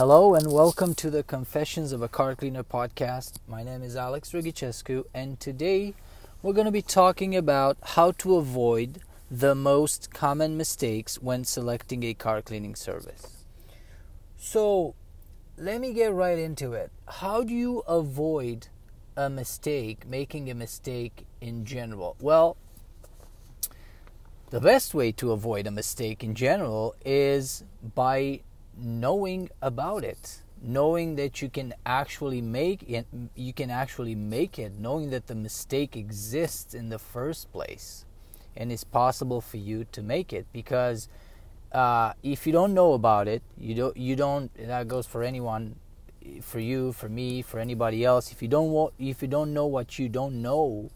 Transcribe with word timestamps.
Hello 0.00 0.34
and 0.34 0.50
welcome 0.50 0.94
to 0.94 1.10
the 1.10 1.22
Confessions 1.22 1.92
of 1.92 2.00
a 2.00 2.08
Car 2.08 2.34
Cleaner 2.34 2.62
podcast. 2.62 3.34
My 3.46 3.62
name 3.62 3.82
is 3.82 3.96
Alex 3.96 4.30
Rugicescu, 4.30 5.04
and 5.12 5.38
today 5.38 5.92
we're 6.40 6.54
going 6.54 6.64
to 6.64 6.70
be 6.70 6.80
talking 6.80 7.36
about 7.36 7.76
how 7.82 8.12
to 8.12 8.36
avoid 8.36 9.02
the 9.30 9.54
most 9.54 10.10
common 10.10 10.56
mistakes 10.56 11.20
when 11.20 11.44
selecting 11.44 12.02
a 12.02 12.14
car 12.14 12.40
cleaning 12.40 12.74
service. 12.74 13.44
So, 14.38 14.94
let 15.58 15.82
me 15.82 15.92
get 15.92 16.14
right 16.14 16.38
into 16.38 16.72
it. 16.72 16.90
How 17.06 17.44
do 17.44 17.52
you 17.52 17.80
avoid 17.80 18.68
a 19.18 19.28
mistake, 19.28 20.08
making 20.08 20.50
a 20.50 20.54
mistake 20.54 21.26
in 21.42 21.66
general? 21.66 22.16
Well, 22.20 22.56
the 24.48 24.60
best 24.60 24.94
way 24.94 25.12
to 25.12 25.32
avoid 25.32 25.66
a 25.66 25.70
mistake 25.70 26.24
in 26.24 26.34
general 26.34 26.94
is 27.04 27.64
by 27.94 28.40
knowing 28.80 29.50
about 29.62 30.04
it 30.04 30.42
knowing 30.62 31.16
that 31.16 31.40
you 31.40 31.48
can 31.48 31.72
actually 31.86 32.40
make 32.40 32.82
it 32.82 33.06
you 33.34 33.52
can 33.52 33.70
actually 33.70 34.14
make 34.14 34.58
it 34.58 34.72
knowing 34.78 35.10
that 35.10 35.26
the 35.26 35.34
mistake 35.34 35.96
exists 35.96 36.74
in 36.74 36.90
the 36.90 36.98
first 36.98 37.50
place 37.52 38.04
and 38.56 38.70
it's 38.70 38.84
possible 38.84 39.40
for 39.40 39.56
you 39.56 39.86
to 39.90 40.02
make 40.02 40.32
it 40.32 40.46
because 40.52 41.08
uh, 41.72 42.12
if 42.22 42.46
you 42.46 42.52
don't 42.52 42.74
know 42.74 42.92
about 42.92 43.26
it 43.26 43.42
you 43.58 43.74
don't 43.74 43.96
you 43.96 44.14
don't 44.16 44.52
that 44.54 44.86
goes 44.86 45.06
for 45.06 45.22
anyone 45.22 45.76
for 46.42 46.60
you 46.60 46.92
for 46.92 47.08
me 47.08 47.40
for 47.40 47.58
anybody 47.58 48.04
else 48.04 48.30
if 48.30 48.42
you 48.42 48.48
don't 48.48 48.92
if 48.98 49.22
you 49.22 49.28
don't 49.28 49.54
know 49.54 49.66
what 49.66 49.98
you 49.98 50.08
don't 50.08 50.42
know 50.42 50.90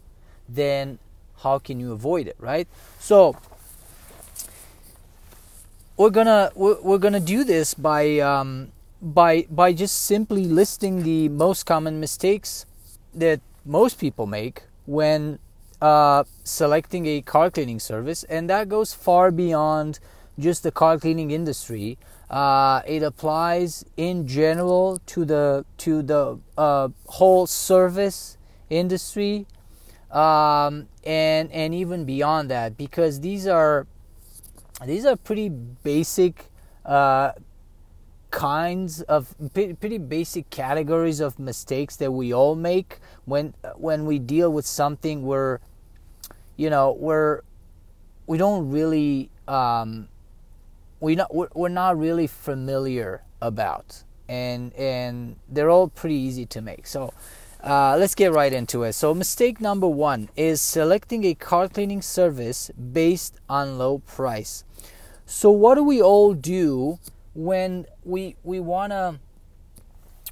then 0.47 0.99
how 1.39 1.59
can 1.59 1.79
you 1.79 1.91
avoid 1.91 2.27
it 2.27 2.35
right? 2.39 2.67
So 2.99 3.35
we're 5.97 6.09
gonna 6.09 6.51
we're, 6.55 6.79
we're 6.81 6.97
gonna 6.97 7.19
do 7.19 7.43
this 7.43 7.73
by 7.73 8.19
um, 8.19 8.71
by 9.01 9.47
by 9.49 9.73
just 9.73 10.03
simply 10.03 10.45
listing 10.45 11.03
the 11.03 11.29
most 11.29 11.65
common 11.65 11.99
mistakes 11.99 12.65
that 13.13 13.39
most 13.65 13.99
people 13.99 14.25
make 14.25 14.63
when 14.85 15.39
uh, 15.81 16.23
selecting 16.43 17.05
a 17.05 17.21
car 17.21 17.49
cleaning 17.49 17.79
service, 17.79 18.23
and 18.25 18.49
that 18.49 18.69
goes 18.69 18.93
far 18.93 19.31
beyond 19.31 19.99
just 20.37 20.63
the 20.63 20.71
car 20.71 20.99
cleaning 20.99 21.31
industry. 21.31 21.97
Uh, 22.29 22.81
it 22.87 23.03
applies 23.03 23.85
in 23.95 24.27
general 24.27 24.99
to 25.05 25.23
the 25.23 25.65
to 25.77 26.01
the 26.01 26.37
uh, 26.57 26.89
whole 27.05 27.47
service 27.47 28.37
industry, 28.69 29.45
um, 30.11 30.87
and 31.05 31.49
and 31.51 31.73
even 31.73 32.03
beyond 32.03 32.49
that, 32.49 32.75
because 32.77 33.21
these 33.21 33.47
are 33.47 33.87
these 34.83 35.05
are 35.05 35.15
pretty 35.15 35.49
basic 35.49 36.49
uh, 36.85 37.31
kinds 38.31 39.01
of 39.03 39.33
pretty 39.53 39.97
basic 39.97 40.49
categories 40.49 41.21
of 41.21 41.39
mistakes 41.39 41.95
that 41.95 42.11
we 42.11 42.33
all 42.33 42.55
make 42.55 42.99
when 43.23 43.53
when 43.75 44.05
we 44.05 44.19
deal 44.19 44.51
with 44.51 44.65
something 44.65 45.25
where 45.25 45.61
you 46.57 46.69
know 46.69 46.91
we're 46.99 47.41
we 48.27 48.37
don't 48.37 48.69
really 48.69 49.29
um, 49.47 50.09
we 50.99 51.15
not 51.15 51.33
we're, 51.33 51.47
we're 51.53 51.69
not 51.69 51.97
really 51.97 52.27
familiar 52.27 53.23
about 53.41 54.03
and 54.27 54.73
and 54.73 55.37
they're 55.47 55.69
all 55.69 55.87
pretty 55.87 56.15
easy 56.15 56.45
to 56.45 56.61
make 56.61 56.85
so 56.85 57.13
uh, 57.63 57.95
let's 57.97 58.13
get 58.13 58.31
right 58.31 58.53
into 58.53 58.83
it. 58.83 58.93
So, 58.93 59.15
mistake 59.15 59.59
number 59.59 59.87
one 59.87 60.29
is 60.35 60.61
selecting 60.61 61.23
a 61.25 61.33
car 61.33 61.67
cleaning 61.67 62.03
service 62.03 62.69
based 62.69 63.39
on 63.49 63.79
low 63.79 63.99
price. 63.99 64.64
So, 65.25 65.49
what 65.49 65.75
do 65.75 65.83
we 65.83 66.01
all 66.01 66.33
do 66.33 66.99
when 67.33 67.85
we 68.03 68.35
we 68.43 68.59
wanna 68.59 69.19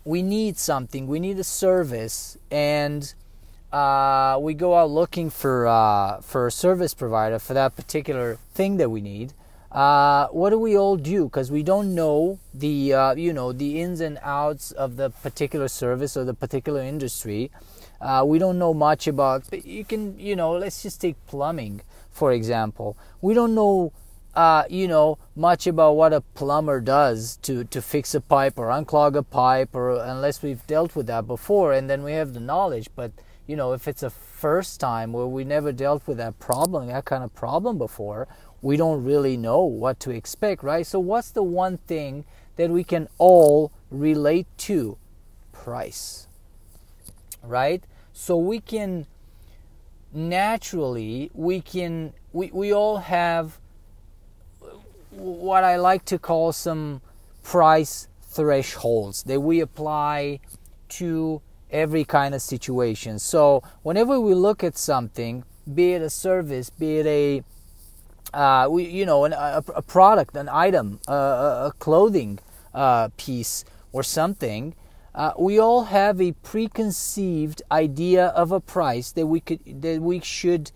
we 0.05 0.21
need 0.21 0.57
something, 0.57 1.07
we 1.07 1.19
need 1.19 1.39
a 1.39 1.43
service, 1.43 2.37
and 2.51 3.13
uh, 3.71 4.37
we 4.39 4.53
go 4.53 4.75
out 4.75 4.91
looking 4.91 5.31
for 5.31 5.65
uh, 5.65 6.21
for 6.21 6.47
a 6.47 6.51
service 6.51 6.93
provider 6.93 7.39
for 7.39 7.55
that 7.55 7.75
particular 7.75 8.37
thing 8.53 8.77
that 8.77 8.89
we 8.89 9.01
need? 9.01 9.33
Uh, 9.71 10.27
what 10.27 10.51
do 10.51 10.59
we 10.59 10.77
all 10.77 10.97
do? 10.97 11.25
Because 11.25 11.49
we 11.49 11.63
don't 11.63 11.95
know 11.95 12.37
the 12.53 12.93
uh, 12.93 13.15
you 13.15 13.33
know 13.33 13.51
the 13.51 13.81
ins 13.81 13.99
and 13.99 14.19
outs 14.21 14.71
of 14.73 14.97
the 14.97 15.09
particular 15.09 15.67
service 15.67 16.15
or 16.15 16.23
the 16.23 16.35
particular 16.35 16.81
industry. 16.83 17.49
Uh, 17.99 18.23
we 18.23 18.37
don't 18.37 18.59
know 18.59 18.75
much 18.75 19.07
about. 19.07 19.43
But 19.49 19.65
You 19.65 19.83
can 19.85 20.19
you 20.19 20.35
know 20.35 20.51
let's 20.51 20.83
just 20.83 21.01
take 21.01 21.15
plumbing 21.25 21.81
for 22.11 22.31
example. 22.31 22.95
We 23.21 23.33
don't 23.33 23.55
know 23.55 23.91
uh, 24.35 24.63
you 24.69 24.87
know 24.87 25.17
much 25.35 25.67
about 25.67 25.93
what 25.93 26.13
a 26.13 26.21
plumber 26.21 26.81
does 26.81 27.37
to 27.37 27.63
to 27.65 27.81
fix 27.81 28.15
a 28.15 28.21
pipe 28.21 28.57
or 28.57 28.67
unclog 28.67 29.15
a 29.15 29.23
pipe 29.23 29.75
or 29.75 29.91
unless 29.91 30.41
we've 30.41 30.65
dealt 30.67 30.95
with 30.95 31.07
that 31.07 31.27
before 31.27 31.73
and 31.73 31.89
then 31.89 32.03
we 32.03 32.13
have 32.13 32.33
the 32.33 32.39
knowledge. 32.39 32.89
But 32.95 33.11
you 33.45 33.55
know 33.55 33.73
if 33.73 33.87
it's 33.87 34.03
a 34.03 34.09
first 34.09 34.79
time 34.79 35.13
where 35.13 35.27
we 35.27 35.43
never 35.43 35.71
dealt 35.71 36.07
with 36.07 36.17
that 36.17 36.39
problem 36.39 36.87
that 36.87 37.05
kind 37.05 37.23
of 37.23 37.33
problem 37.33 37.77
before 37.77 38.27
we 38.63 38.77
don't 38.77 39.03
really 39.03 39.35
know 39.35 39.61
what 39.65 39.99
to 39.99 40.09
expect, 40.09 40.63
right? 40.63 40.87
So, 40.87 40.97
what's 40.97 41.29
the 41.29 41.43
one 41.43 41.77
thing 41.79 42.23
that 42.55 42.69
we 42.69 42.83
can 42.83 43.09
all 43.17 43.73
relate 43.91 44.47
to? 44.59 44.97
Price, 45.51 46.27
right? 47.43 47.83
So, 48.13 48.37
we 48.37 48.61
can 48.61 49.05
naturally, 50.13 51.29
we 51.33 51.59
can, 51.59 52.13
we, 52.31 52.51
we 52.53 52.73
all 52.73 52.99
have 52.99 53.59
what 55.15 55.63
I 55.63 55.77
like 55.77 56.05
to 56.05 56.19
call 56.19 56.51
some 56.51 57.01
price 57.43 58.07
thresholds 58.21 59.23
that 59.23 59.41
we 59.41 59.59
apply 59.59 60.39
to 60.89 61.41
every 61.71 62.03
kind 62.03 62.35
of 62.35 62.41
situation. 62.41 63.19
So, 63.19 63.63
whenever 63.81 64.19
we 64.19 64.33
look 64.33 64.63
at 64.63 64.77
something, 64.77 65.43
be 65.73 65.93
it 65.93 66.01
a 66.01 66.09
service, 66.09 66.69
be 66.69 66.99
it 66.99 67.05
a 67.07 67.43
uh, 68.33 68.67
we, 68.67 68.85
you 68.85 69.05
know, 69.05 69.25
an, 69.25 69.33
a, 69.33 69.63
a, 69.75 69.81
product, 69.81 70.35
an 70.35 70.49
item, 70.49 70.99
a, 71.07 71.13
a 71.13 71.73
clothing 71.77 72.39
uh, 72.73 73.09
piece, 73.15 73.63
or 73.91 74.01
something, 74.01 74.75
uh, 75.15 75.31
we 75.37 75.59
all 75.59 75.85
have 75.85 76.19
a 76.19 76.31
preconceived 76.31 77.61
idea 77.71 78.27
of 78.27 78.51
a 78.51 78.59
price 78.59 79.11
that 79.11 79.27
we 79.27 79.39
could 79.39 79.59
that 79.81 80.01
we 80.01 80.19
should 80.19 80.71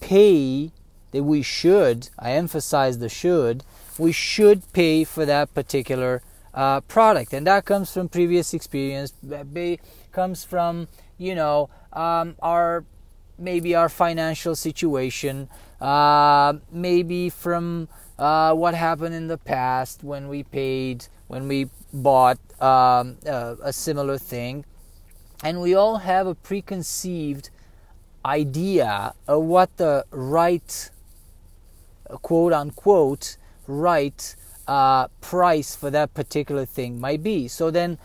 pay. 0.00 0.70
That 1.14 1.22
we 1.22 1.42
should, 1.42 2.10
I 2.18 2.32
emphasize 2.32 2.98
the 2.98 3.08
should, 3.08 3.62
we 3.98 4.10
should 4.10 4.60
pay 4.72 5.04
for 5.04 5.24
that 5.24 5.54
particular 5.54 6.22
uh, 6.52 6.80
product, 6.82 7.32
and 7.32 7.46
that 7.46 7.64
comes 7.64 7.92
from 7.92 8.08
previous 8.08 8.52
experience. 8.52 9.14
Comes 10.10 10.44
from 10.44 10.88
you 11.16 11.34
know 11.36 11.70
um, 11.92 12.34
our 12.42 12.84
maybe 13.38 13.76
our 13.76 13.88
financial 13.88 14.56
situation, 14.56 15.48
uh, 15.80 16.54
maybe 16.72 17.30
from 17.30 17.88
uh, 18.18 18.52
what 18.54 18.74
happened 18.74 19.14
in 19.14 19.28
the 19.28 19.38
past 19.38 20.02
when 20.02 20.28
we 20.28 20.42
paid, 20.42 21.06
when 21.28 21.46
we 21.46 21.68
bought 21.92 22.38
um, 22.60 23.18
uh, 23.24 23.54
a 23.62 23.72
similar 23.72 24.18
thing. 24.18 24.64
And 25.44 25.60
we 25.60 25.74
all 25.74 25.98
have 25.98 26.26
a 26.26 26.34
preconceived 26.34 27.50
idea 28.24 29.14
of 29.28 29.42
what 29.42 29.76
the 29.76 30.06
right, 30.10 30.90
quote 32.22 32.52
unquote, 32.52 33.36
right 33.66 34.36
uh, 34.66 35.08
price 35.20 35.76
for 35.76 35.90
that 35.90 36.14
particular 36.14 36.64
thing 36.64 37.00
might 37.00 37.22
be. 37.22 37.48
So 37.48 37.70
then, 37.70 37.98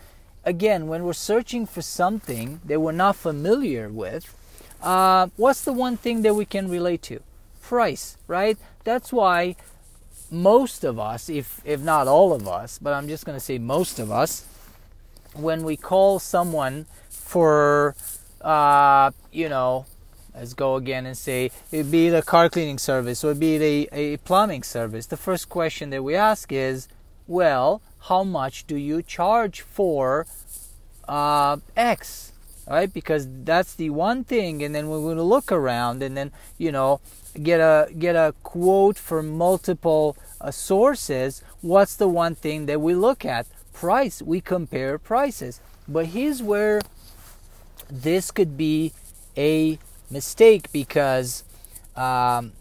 again, 0.44 0.86
when 0.88 1.04
we're 1.04 1.12
searching 1.12 1.66
for 1.66 1.82
something 1.82 2.60
that 2.64 2.80
we're 2.80 2.92
not 2.92 3.16
familiar 3.16 3.88
with, 3.88 4.34
uh, 4.82 5.28
what's 5.36 5.62
the 5.62 5.72
one 5.72 5.96
thing 5.96 6.22
that 6.22 6.34
we 6.34 6.44
can 6.44 6.68
relate 6.68 7.02
to? 7.02 7.20
Price, 7.62 8.16
right? 8.26 8.58
That's 8.84 9.12
why 9.12 9.56
most 10.30 10.84
of 10.84 10.98
us, 10.98 11.28
if 11.28 11.60
if 11.64 11.80
not 11.80 12.06
all 12.06 12.32
of 12.32 12.46
us, 12.46 12.78
but 12.80 12.92
I'm 12.92 13.08
just 13.08 13.24
going 13.24 13.36
to 13.36 13.44
say 13.44 13.58
most 13.58 13.98
of 13.98 14.10
us, 14.10 14.44
when 15.34 15.62
we 15.62 15.76
call 15.76 16.18
someone 16.18 16.86
for, 17.08 17.94
uh, 18.40 19.10
you 19.32 19.48
know, 19.48 19.86
let's 20.34 20.54
go 20.54 20.76
again 20.76 21.06
and 21.06 21.16
say 21.16 21.50
it 21.70 21.90
be 21.90 22.08
the 22.08 22.22
car 22.22 22.48
cleaning 22.48 22.78
service 22.78 23.24
or 23.24 23.34
be 23.34 23.56
a, 23.56 23.88
a 23.92 24.16
plumbing 24.18 24.62
service, 24.62 25.06
the 25.06 25.16
first 25.16 25.48
question 25.48 25.90
that 25.90 26.02
we 26.02 26.14
ask 26.14 26.52
is, 26.52 26.88
well, 27.26 27.82
how 28.08 28.24
much 28.24 28.66
do 28.66 28.76
you 28.76 29.02
charge 29.02 29.60
for 29.60 30.26
uh, 31.08 31.58
X? 31.76 32.30
right? 32.70 32.92
Because 32.92 33.26
that's 33.44 33.74
the 33.74 33.90
one 33.90 34.22
thing, 34.22 34.62
and 34.62 34.74
then 34.74 34.88
we're 34.88 35.00
going 35.00 35.16
to 35.16 35.22
look 35.22 35.50
around 35.50 36.02
and 36.02 36.16
then 36.16 36.30
you 36.56 36.70
know 36.72 37.00
get 37.42 37.60
a 37.60 37.92
get 37.98 38.16
a 38.16 38.34
quote 38.42 38.96
from 38.96 39.36
multiple 39.36 40.16
uh, 40.40 40.50
sources. 40.50 41.42
What's 41.60 41.96
the 41.96 42.08
one 42.08 42.34
thing 42.34 42.66
that 42.66 42.80
we 42.80 42.94
look 42.94 43.24
at? 43.24 43.46
Price. 43.72 44.22
We 44.22 44.40
compare 44.40 44.98
prices, 44.98 45.60
but 45.88 46.06
here's 46.06 46.42
where 46.42 46.80
this 47.90 48.30
could 48.30 48.56
be 48.56 48.92
a 49.36 49.78
mistake 50.10 50.70
because. 50.72 51.44
Um, 51.96 52.52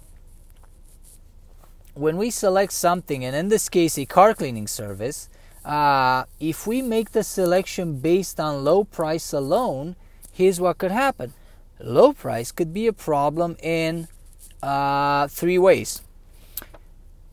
when 2.00 2.16
we 2.16 2.30
select 2.30 2.72
something, 2.72 3.26
and 3.26 3.36
in 3.36 3.50
this 3.50 3.68
case, 3.68 3.98
a 3.98 4.06
car 4.06 4.34
cleaning 4.34 4.68
service, 4.68 5.28
uh, 5.66 6.24
if 6.40 6.66
we 6.66 6.82
make 6.82 7.12
the 7.12 7.24
selection 7.24 8.00
based 8.00 8.40
on 8.40 8.64
low 8.64 8.86
price 8.86 9.34
alone, 9.34 9.98
here's 10.32 10.62
what 10.62 10.78
could 10.78 10.92
happen. 10.92 11.34
Low 11.80 12.14
price 12.14 12.52
could 12.54 12.74
be 12.74 12.88
a 12.88 12.94
problem 12.94 13.58
in 13.62 14.08
uh, 14.64 15.28
three 15.28 15.58
ways. 15.58 16.02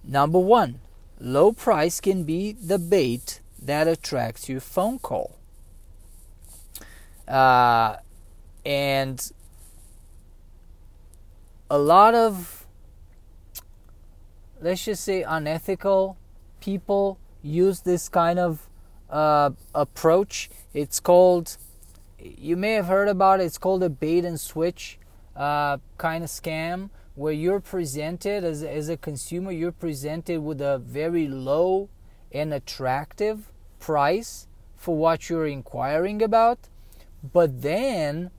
Number 0.03 0.39
one, 0.39 0.81
low 1.21 1.53
price 1.53 2.01
can 2.01 2.25
be 2.25 2.53
the 2.53 2.79
bait 2.79 3.41
that 3.63 3.87
attracts 3.87 4.49
your 4.49 4.61
phone 4.61 4.99
call. 4.99 5.37
Uh, 7.27 7.97
and 8.65 9.31
a 11.71 11.79
lot 11.79 12.15
of, 12.15 12.67
let's 14.61 14.85
just 14.85 15.05
say, 15.05 15.23
unethical 15.23 16.17
people 16.61 17.19
use 17.43 17.81
this 17.81 18.09
kind 18.09 18.39
of 18.39 18.69
uh, 19.11 19.51
approach. 19.75 20.51
It's 20.75 21.01
called, 21.01 21.57
you 22.19 22.57
may 22.57 22.73
have 22.73 22.87
heard 22.87 23.09
about 23.09 23.41
it, 23.41 23.45
it's 23.45 23.59
called 23.59 23.83
a 23.83 23.91
bait 23.91 24.25
and 24.25 24.39
switch 24.39 24.99
uh, 25.35 25.79
kind 25.99 26.25
of 26.25 26.31
scam 26.31 26.91
where 27.15 27.33
you're 27.33 27.61
presented 27.61 28.45
as, 28.45 28.63
as 28.63 28.89
a 28.89 28.97
consumer, 28.97 29.51
you're 29.51 29.73
presented 29.73 30.43
with 30.43 30.61
a 30.61 30.79
very 30.79 31.27
low 31.27 31.89
and 32.31 32.53
attractive 32.53 33.51
price 33.81 34.47
for 34.77 34.97
what 34.97 35.31
you're 35.31 35.47
inquiring 35.47 36.23
about, 36.23 36.59
but 37.33 37.63
then 37.63 38.31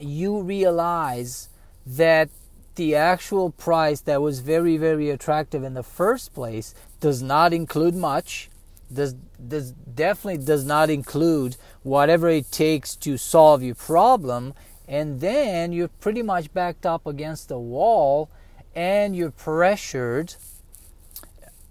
you 0.00 0.40
realize 0.40 1.50
that 1.86 2.28
the 2.74 2.94
actual 2.94 3.50
price 3.50 4.00
that 4.00 4.20
was 4.20 4.40
very 4.40 4.76
very 4.76 5.08
attractive 5.08 5.62
in 5.62 5.74
the 5.74 5.82
first 5.82 6.34
place 6.34 6.74
does 7.00 7.22
not 7.22 7.52
include 7.52 7.94
much 7.94 8.50
does 8.92 9.14
does 9.48 9.72
definitely 9.72 10.44
does 10.44 10.64
not 10.64 10.90
include 10.90 11.56
whatever 11.82 12.28
it 12.28 12.50
takes 12.50 12.94
to 12.94 13.16
solve 13.16 13.62
your 13.62 13.74
problem 13.74 14.52
and 14.88 15.20
then 15.20 15.72
you're 15.72 15.88
pretty 15.88 16.22
much 16.22 16.52
backed 16.52 16.86
up 16.86 17.06
against 17.06 17.48
the 17.48 17.58
wall 17.58 18.28
and 18.74 19.16
you're 19.16 19.30
pressured 19.30 20.34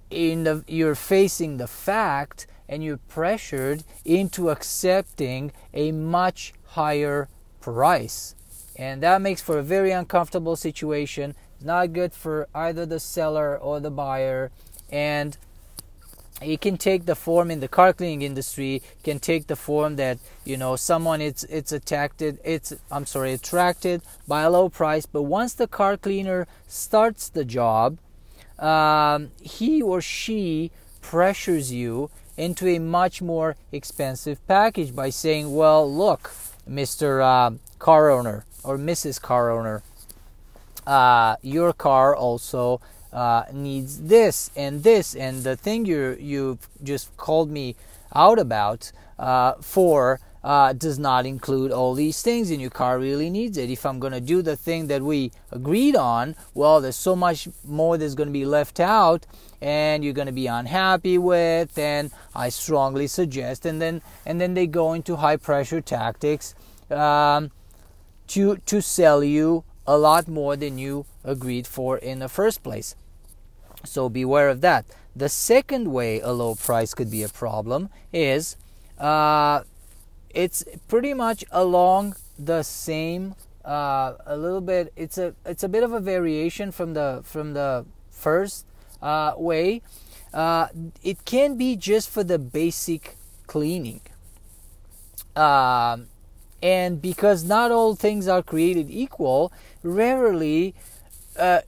in 0.10 0.44
the 0.44 0.64
you're 0.68 0.96
facing 0.96 1.58
the 1.58 1.68
fact 1.68 2.48
and 2.68 2.84
you're 2.84 2.98
pressured 2.98 3.84
into 4.04 4.50
accepting 4.50 5.52
a 5.74 5.92
much 5.92 6.54
higher 6.70 7.28
price 7.62 8.36
and 8.78 9.02
that 9.04 9.22
makes 9.22 9.42
for 9.42 9.58
a 9.58 9.64
very 9.64 9.92
uncomfortable 9.92 10.56
situation. 10.56 11.36
It's 11.56 11.66
not 11.66 11.94
good 11.94 12.14
for 12.14 12.48
either 12.54 12.86
the 12.86 13.00
seller 13.00 13.58
or 13.58 13.80
the 13.80 13.92
buyer. 13.92 14.52
And 14.92 15.38
it 16.42 16.60
can 16.60 16.78
take 16.78 17.06
the 17.06 17.16
form 17.16 17.50
in 17.50 17.62
the 17.62 17.68
car 17.68 17.94
cleaning 17.94 18.22
industry 18.22 18.82
can 19.04 19.20
take 19.20 19.48
the 19.48 19.56
form 19.56 19.96
that 19.96 20.18
you 20.44 20.58
know 20.58 20.76
someone 20.76 21.22
it's 21.22 21.46
it's 21.46 21.72
attracted 21.72 22.38
it's 22.44 22.74
i'm 22.92 23.06
sorry 23.06 23.32
attracted 23.32 24.02
by 24.28 24.42
a 24.42 24.50
low 24.50 24.68
price. 24.68 25.06
But 25.06 25.24
once 25.24 25.54
the 25.54 25.68
car 25.68 25.96
cleaner 25.96 26.46
starts 26.68 27.30
the 27.30 27.46
job 27.46 28.00
um, 28.60 29.32
he 29.42 29.82
or 29.82 30.02
she 30.02 30.72
pressures 31.02 31.72
you 31.72 32.10
into 32.36 32.68
a 32.68 32.80
much 32.80 33.22
more 33.22 33.56
expensive 33.72 34.46
package 34.46 34.94
by 34.94 35.10
saying 35.10 35.56
well 35.56 35.90
look 35.90 36.34
mr 36.70 37.22
uh, 37.24 37.56
car 37.80 38.10
owner 38.10 38.46
or 38.66 38.78
mrs 38.78 39.22
car 39.22 39.52
owner. 39.52 39.84
Uh, 40.86 41.36
your 41.42 41.74
car 41.74 42.16
also 42.16 42.80
uh, 43.16 43.46
needs 43.54 44.02
this 44.02 44.52
and 44.56 44.84
this 44.84 45.16
and 45.16 45.44
the 45.44 45.56
thing 45.56 45.86
you 45.86 46.18
you've 46.20 46.68
just 46.84 47.16
called 47.18 47.50
me 47.50 47.76
out 48.14 48.38
about 48.38 48.92
uh, 49.18 49.54
for 49.62 50.20
uh, 50.44 50.74
does 50.74 51.00
not 51.00 51.26
include 51.26 51.72
all 51.72 51.96
these 51.96 52.22
things 52.22 52.52
and 52.52 52.62
your 52.62 52.70
car 52.70 53.00
really 53.00 53.30
needs 53.30 53.58
it. 53.58 53.72
If 53.72 53.86
i'm 53.86 54.00
to 54.14 54.22
do 54.22 54.42
the 54.42 54.56
thing 54.56 54.88
that 54.88 55.02
we 55.02 55.32
agreed 55.50 55.96
on 55.96 56.36
well 56.54 56.82
there's 56.82 56.98
so 56.98 57.16
much 57.16 57.48
more 57.64 57.98
that's 57.98 58.16
to 58.28 58.34
be 58.34 58.46
left 58.46 58.80
out 58.80 59.26
and 59.62 60.04
you're 60.04 60.14
going 60.14 60.28
to 60.28 60.34
be 60.34 60.48
unhappy 60.48 61.18
with 61.18 61.78
and 61.78 62.12
i 62.36 62.50
strongly 62.50 63.08
suggest. 63.08 63.66
And 63.66 63.82
then 63.82 64.02
and 64.26 64.42
then 64.42 64.54
they 64.54 64.68
go 64.68 64.94
into 64.94 65.16
high 65.16 65.38
pressure 65.38 65.82
tactics 65.82 66.54
um, 66.92 67.50
to 68.28 68.58
to 68.58 68.82
sell 68.82 69.24
you 69.24 69.64
a 69.88 69.98
lot 69.98 70.28
more 70.28 70.56
than 70.56 70.78
you 70.78 71.06
agreed 71.24 71.68
for 71.68 71.98
in 71.98 72.20
the 72.20 72.30
first 72.30 72.64
place. 72.64 72.96
So 73.84 74.10
beware 74.10 74.50
of 74.50 74.62
that. 74.62 74.86
The 75.16 75.30
second 75.30 75.92
way 75.92 76.20
a 76.20 76.32
low 76.32 76.56
price 76.56 76.94
could 76.94 77.12
be 77.12 77.24
a 77.24 77.30
problem 77.30 77.90
is 78.12 78.58
uh, 79.00 79.62
it's 80.30 80.66
pretty 80.88 81.14
much 81.14 81.46
along 81.52 82.16
the 82.38 82.64
same 82.64 83.36
uh, 83.64 84.14
a 84.26 84.38
little 84.38 84.62
bit 84.62 84.92
it's 84.96 85.18
a 85.18 85.34
it's 85.46 85.64
a 85.64 85.70
bit 85.70 85.84
of 85.84 85.94
a 85.94 86.00
variation 86.00 86.72
from 86.72 86.94
the 86.94 87.22
from 87.24 87.54
the 87.54 87.86
first 88.12 88.66
uh, 89.02 89.34
way. 89.38 89.82
Uh, 90.34 90.68
it 91.04 91.24
can 91.26 91.58
be 91.58 91.76
just 91.76 92.10
for 92.10 92.24
the 92.24 92.40
basic 92.40 93.16
cleaning. 93.48 94.02
Um, 95.36 96.08
and 96.66 97.00
because 97.00 97.44
not 97.44 97.70
all 97.70 97.96
things 97.96 98.28
are 98.28 98.42
created 98.42 98.88
equal 98.90 99.54
rarely 99.84 100.74
uh, 101.38 101.62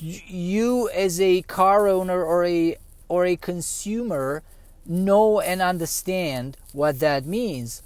you 0.00 0.90
as 0.90 1.20
a 1.20 1.42
car 1.42 1.86
owner 1.86 2.24
or 2.24 2.44
a 2.44 2.76
or 3.08 3.24
a 3.26 3.36
consumer 3.36 4.42
know 4.84 5.38
and 5.38 5.62
understand 5.62 6.56
what 6.72 6.98
that 6.98 7.24
means. 7.24 7.82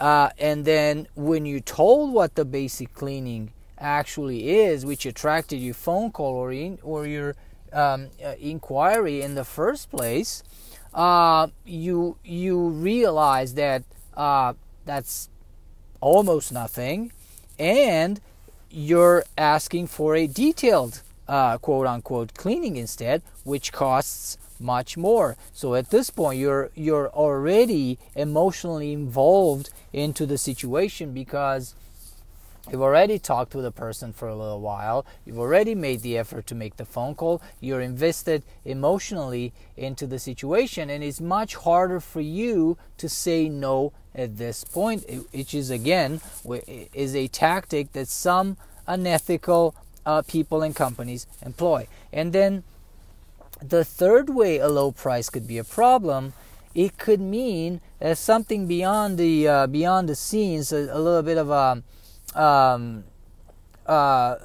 Uh, 0.00 0.30
and 0.38 0.64
then 0.64 1.06
when 1.14 1.44
you 1.44 1.60
told 1.60 2.14
what 2.14 2.34
the 2.34 2.44
basic 2.46 2.94
cleaning 2.94 3.52
actually 3.78 4.48
is, 4.48 4.86
which 4.86 5.04
attracted 5.04 5.58
your 5.58 5.74
phone 5.74 6.10
call 6.10 6.34
or 6.34 6.52
in, 6.52 6.78
or 6.82 7.06
your 7.06 7.34
um, 7.74 8.08
uh, 8.24 8.34
inquiry 8.40 9.20
in 9.20 9.34
the 9.34 9.44
first 9.44 9.90
place, 9.90 10.42
uh, 10.94 11.48
you 11.66 12.16
you 12.24 12.68
realize 12.68 13.52
that 13.54 13.82
uh, 14.16 14.54
that's 14.86 15.28
almost 16.00 16.52
nothing, 16.52 17.12
and 17.58 18.20
you're 18.70 19.24
asking 19.36 19.86
for 19.86 20.14
a 20.14 20.26
detailed 20.26 21.02
uh, 21.26 21.58
quote 21.58 21.86
unquote 21.86 22.34
cleaning 22.34 22.76
instead, 22.76 23.22
which 23.44 23.72
costs 23.72 24.38
much 24.60 24.96
more. 24.96 25.36
So 25.52 25.74
at 25.74 25.90
this 25.90 26.10
point, 26.10 26.40
you're 26.40 26.70
you're 26.74 27.10
already 27.10 27.98
emotionally 28.14 28.92
involved 28.92 29.70
into 29.92 30.26
the 30.26 30.38
situation 30.38 31.12
because 31.12 31.74
You've 32.70 32.82
already 32.82 33.18
talked 33.18 33.54
with 33.54 33.64
a 33.64 33.70
person 33.70 34.12
for 34.12 34.28
a 34.28 34.36
little 34.36 34.60
while. 34.60 35.06
You've 35.24 35.38
already 35.38 35.74
made 35.74 36.02
the 36.02 36.18
effort 36.18 36.46
to 36.48 36.54
make 36.54 36.76
the 36.76 36.84
phone 36.84 37.14
call. 37.14 37.40
You're 37.60 37.80
invested 37.80 38.42
emotionally 38.64 39.54
into 39.76 40.06
the 40.06 40.18
situation, 40.18 40.90
and 40.90 41.02
it's 41.02 41.20
much 41.20 41.54
harder 41.54 41.98
for 41.98 42.20
you 42.20 42.76
to 42.98 43.08
say 43.08 43.48
no 43.48 43.92
at 44.14 44.36
this 44.36 44.64
point, 44.64 45.04
which 45.32 45.54
is 45.54 45.70
again 45.70 46.20
is 46.92 47.16
a 47.16 47.28
tactic 47.28 47.92
that 47.92 48.08
some 48.08 48.56
unethical 48.86 49.74
uh, 50.04 50.22
people 50.22 50.62
and 50.62 50.74
companies 50.76 51.26
employ. 51.44 51.86
And 52.12 52.32
then 52.32 52.64
the 53.62 53.84
third 53.84 54.28
way 54.28 54.58
a 54.58 54.68
low 54.68 54.92
price 54.92 55.30
could 55.30 55.46
be 55.46 55.58
a 55.58 55.64
problem, 55.64 56.32
it 56.74 56.98
could 56.98 57.20
mean 57.20 57.80
that 57.98 58.18
something 58.18 58.66
beyond 58.66 59.18
the 59.18 59.48
uh, 59.48 59.66
beyond 59.66 60.08
the 60.08 60.14
scenes, 60.14 60.72
a, 60.72 60.88
a, 60.92 61.00
little 61.00 61.22
bit 61.22 61.38
of 61.38 61.50
a 61.50 61.82
um, 62.38 63.04
uh, 63.86 64.36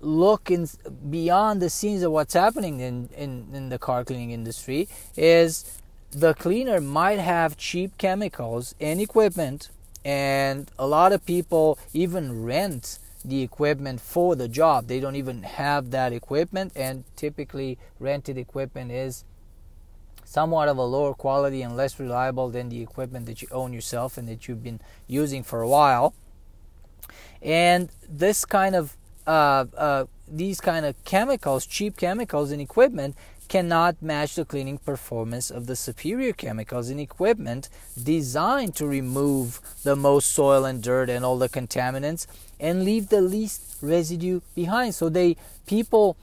look 0.00 0.50
in 0.50 0.68
beyond 1.08 1.62
the 1.62 1.70
scenes 1.70 2.02
of 2.02 2.12
what's 2.12 2.34
happening 2.34 2.80
in, 2.80 3.08
in, 3.16 3.48
in 3.52 3.68
the 3.68 3.78
car 3.78 4.04
cleaning 4.04 4.32
industry 4.32 4.88
is 5.16 5.80
the 6.10 6.34
cleaner 6.34 6.80
might 6.80 7.18
have 7.18 7.56
cheap 7.56 7.96
chemicals 7.96 8.74
and 8.80 9.00
equipment 9.00 9.70
and 10.04 10.70
a 10.78 10.86
lot 10.86 11.12
of 11.12 11.24
people 11.24 11.78
even 11.94 12.42
rent 12.42 12.98
the 13.24 13.42
equipment 13.42 14.00
for 14.00 14.34
the 14.34 14.48
job. 14.48 14.88
They 14.88 15.00
don't 15.00 15.16
even 15.16 15.44
have 15.44 15.90
that 15.92 16.12
equipment, 16.12 16.72
and 16.74 17.04
typically, 17.14 17.78
rented 18.00 18.36
equipment 18.36 18.90
is 18.90 19.24
somewhat 20.24 20.68
of 20.68 20.78
a 20.78 20.82
lower 20.82 21.14
quality 21.14 21.62
and 21.62 21.76
less 21.76 22.00
reliable 22.00 22.48
than 22.48 22.68
the 22.68 22.80
equipment 22.80 23.26
that 23.26 23.42
you 23.42 23.48
own 23.52 23.72
yourself 23.72 24.16
and 24.16 24.26
that 24.28 24.48
you've 24.48 24.64
been 24.64 24.80
using 25.06 25.42
for 25.42 25.60
a 25.62 25.68
while. 25.68 26.14
And 27.40 27.90
this 28.08 28.44
kind 28.44 28.74
of 28.74 28.96
uh, 29.26 29.66
uh, 29.76 30.04
these 30.28 30.60
kind 30.60 30.86
of 30.86 31.02
chemicals, 31.04 31.66
cheap 31.66 31.96
chemicals 31.96 32.50
and 32.50 32.60
equipment, 32.60 33.16
cannot 33.48 34.00
match 34.00 34.34
the 34.36 34.44
cleaning 34.44 34.78
performance 34.78 35.50
of 35.50 35.66
the 35.66 35.76
superior 35.76 36.32
chemicals 36.32 36.88
and 36.88 36.98
equipment 36.98 37.68
designed 38.02 38.74
to 38.74 38.86
remove 38.86 39.60
the 39.82 39.94
most 39.94 40.32
soil 40.32 40.64
and 40.64 40.82
dirt 40.82 41.10
and 41.10 41.24
all 41.24 41.36
the 41.36 41.48
contaminants 41.48 42.26
and 42.58 42.84
leave 42.84 43.10
the 43.10 43.20
least 43.20 43.76
residue 43.82 44.40
behind. 44.54 44.94
So 44.94 45.08
they 45.10 45.36
people 45.66 46.16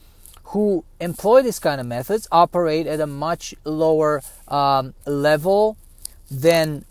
who 0.44 0.84
employ 1.00 1.42
this 1.42 1.60
kind 1.60 1.80
of 1.80 1.86
methods 1.86 2.26
operate 2.32 2.88
at 2.88 2.98
a 2.98 3.06
much 3.06 3.54
lower 3.64 4.22
um, 4.48 4.94
level 5.06 5.76
than 6.28 6.84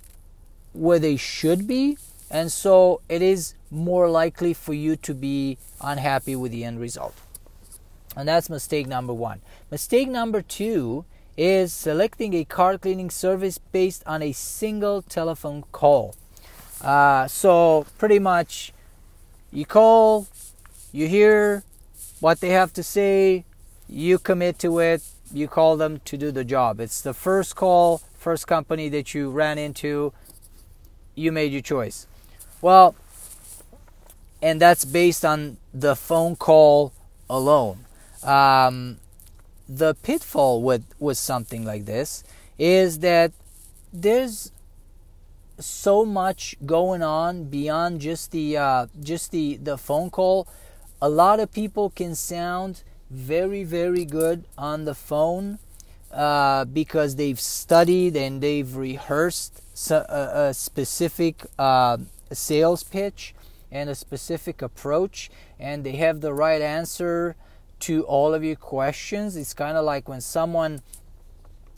where 0.71 0.99
they 0.99 1.17
should 1.17 1.67
be, 1.67 1.97
and 2.31 2.49
so 2.49 3.01
it 3.09 3.21
is 3.21 3.55
more 3.71 4.09
likely 4.09 4.53
for 4.53 4.73
you 4.73 4.95
to 4.95 5.13
be 5.13 5.57
unhappy 5.81 6.35
with 6.35 6.51
the 6.51 6.63
end 6.63 6.79
result. 6.79 7.15
And 8.15 8.27
that's 8.27 8.49
mistake 8.49 8.87
number 8.87 9.13
one. 9.13 9.41
Mistake 9.71 10.09
number 10.09 10.41
two 10.41 11.05
is 11.37 11.71
selecting 11.71 12.33
a 12.33 12.43
car 12.43 12.77
cleaning 12.77 13.09
service 13.09 13.57
based 13.57 14.03
on 14.05 14.21
a 14.21 14.31
single 14.31 15.01
telephone 15.01 15.63
call. 15.71 16.15
Uh, 16.81 17.27
so, 17.27 17.85
pretty 17.97 18.19
much, 18.19 18.73
you 19.51 19.65
call, 19.65 20.27
you 20.91 21.07
hear 21.07 21.63
what 22.19 22.39
they 22.39 22.49
have 22.49 22.73
to 22.73 22.83
say, 22.83 23.45
you 23.87 24.17
commit 24.17 24.59
to 24.59 24.79
it, 24.79 25.01
you 25.33 25.47
call 25.47 25.77
them 25.77 26.01
to 26.05 26.17
do 26.17 26.31
the 26.31 26.43
job. 26.43 26.79
It's 26.79 27.01
the 27.01 27.13
first 27.13 27.55
call, 27.55 28.01
first 28.17 28.47
company 28.47 28.89
that 28.89 29.13
you 29.13 29.29
ran 29.29 29.57
into, 29.57 30.13
you 31.15 31.31
made 31.31 31.51
your 31.51 31.61
choice. 31.61 32.07
Well, 32.61 32.95
and 34.41 34.61
that's 34.61 34.85
based 34.85 35.25
on 35.25 35.57
the 35.73 35.95
phone 35.95 36.35
call 36.35 36.93
alone. 37.29 37.85
Um, 38.23 38.97
the 39.67 39.93
pitfall 39.95 40.61
with 40.63 40.83
with 40.99 41.17
something 41.17 41.63
like 41.63 41.85
this 41.85 42.23
is 42.57 42.99
that 42.99 43.31
there's 43.93 44.51
so 45.59 46.05
much 46.05 46.55
going 46.65 47.03
on 47.03 47.45
beyond 47.45 48.01
just 48.01 48.31
the 48.31 48.57
uh, 48.57 48.87
just 49.01 49.31
the 49.31 49.57
the 49.57 49.77
phone 49.77 50.09
call. 50.09 50.47
A 51.01 51.09
lot 51.09 51.39
of 51.39 51.51
people 51.51 51.89
can 51.91 52.15
sound 52.15 52.83
very 53.09 53.63
very 53.63 54.05
good 54.05 54.45
on 54.57 54.85
the 54.85 54.95
phone 54.95 55.59
uh, 56.11 56.65
because 56.65 57.15
they've 57.15 57.39
studied 57.39 58.17
and 58.17 58.41
they've 58.41 58.75
rehearsed 58.75 59.61
a, 59.91 60.47
a 60.47 60.53
specific 60.53 61.45
uh, 61.57 61.97
sales 62.31 62.83
pitch 62.83 63.33
and 63.71 63.89
a 63.89 63.95
specific 63.95 64.61
approach, 64.61 65.29
and 65.59 65.83
they 65.83 65.97
have 65.97 66.21
the 66.21 66.33
right 66.33 66.61
answer 66.61 67.35
to 67.81 68.03
all 68.03 68.33
of 68.33 68.43
your 68.43 68.55
questions. 68.55 69.35
It's 69.35 69.53
kind 69.53 69.77
of 69.77 69.85
like 69.85 70.07
when 70.09 70.21
someone, 70.21 70.81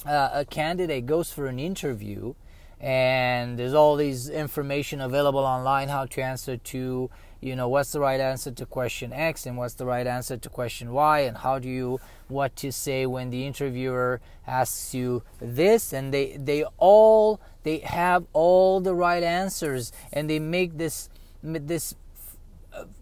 uh, 0.05 0.29
a 0.33 0.45
candidate, 0.45 1.05
goes 1.05 1.31
for 1.31 1.47
an 1.47 1.59
interview 1.59 2.33
and 2.81 3.59
there's 3.59 3.75
all 3.75 3.95
these 3.95 4.27
information 4.27 4.99
available 5.01 5.39
online 5.39 5.87
how 5.87 6.03
to 6.03 6.19
answer 6.19 6.57
to 6.57 7.09
you 7.39 7.55
know 7.55 7.69
what's 7.69 7.91
the 7.91 7.99
right 7.99 8.19
answer 8.19 8.49
to 8.49 8.65
question 8.65 9.13
x 9.13 9.45
and 9.45 9.55
what's 9.55 9.75
the 9.75 9.85
right 9.85 10.07
answer 10.07 10.35
to 10.35 10.49
question 10.49 10.91
y 10.91 11.19
and 11.19 11.37
how 11.37 11.59
do 11.59 11.69
you 11.69 11.99
what 12.27 12.55
to 12.55 12.71
say 12.71 13.05
when 13.05 13.29
the 13.29 13.45
interviewer 13.45 14.19
asks 14.47 14.95
you 14.95 15.21
this 15.39 15.93
and 15.93 16.11
they 16.11 16.35
they 16.37 16.63
all 16.77 17.39
they 17.61 17.77
have 17.79 18.25
all 18.33 18.79
the 18.79 18.95
right 18.95 19.21
answers 19.21 19.91
and 20.11 20.27
they 20.27 20.39
make 20.39 20.79
this 20.79 21.07
this 21.43 21.95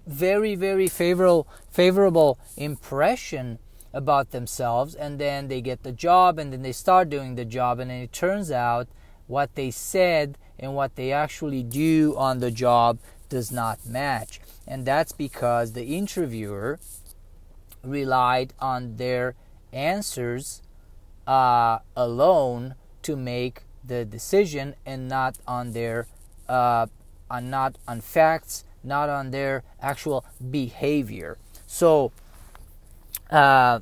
very 0.08 0.56
very 0.56 0.88
favorable 0.88 1.48
favorable 1.70 2.40
impression 2.58 3.60
about 3.94 4.32
themselves 4.32 4.96
and 4.96 5.20
then 5.20 5.48
they 5.48 5.62
get 5.62 5.84
the 5.84 5.92
job 5.92 6.40
and 6.40 6.54
then 6.54 6.62
they 6.62 6.72
start 6.72 7.10
doing 7.10 7.36
the 7.36 7.46
job 7.46 7.80
and 7.80 7.90
then 7.90 8.02
it 8.02 8.14
turns 8.14 8.52
out 8.52 8.88
what 9.28 9.54
they 9.56 9.70
said 9.72 10.38
and 10.60 10.76
what 10.76 10.96
they 10.96 11.12
actually 11.12 11.64
do 11.64 12.16
on 12.18 12.40
the 12.40 12.52
job 12.52 13.00
does 13.30 13.52
not 13.52 13.86
match. 13.86 14.42
And 14.68 14.86
that's 14.86 15.12
because 15.12 15.74
the 15.74 15.96
interviewer 15.96 16.80
relied 17.84 18.54
on 18.60 18.98
their 18.98 19.36
answers 19.72 20.62
uh, 21.26 21.80
alone 21.96 22.76
to 23.04 23.16
make 23.16 23.62
the 23.84 24.04
decision 24.04 24.76
and 24.86 25.08
not 25.08 25.38
on 25.48 25.72
their 25.72 26.08
uh, 26.50 26.88
on 27.30 27.50
not 27.50 27.76
on 27.88 28.02
facts 28.02 28.64
not 28.84 29.10
on 29.10 29.32
their 29.32 29.64
actual 29.82 30.26
behavior. 30.50 31.38
So, 31.68 32.12
uh, 33.30 33.80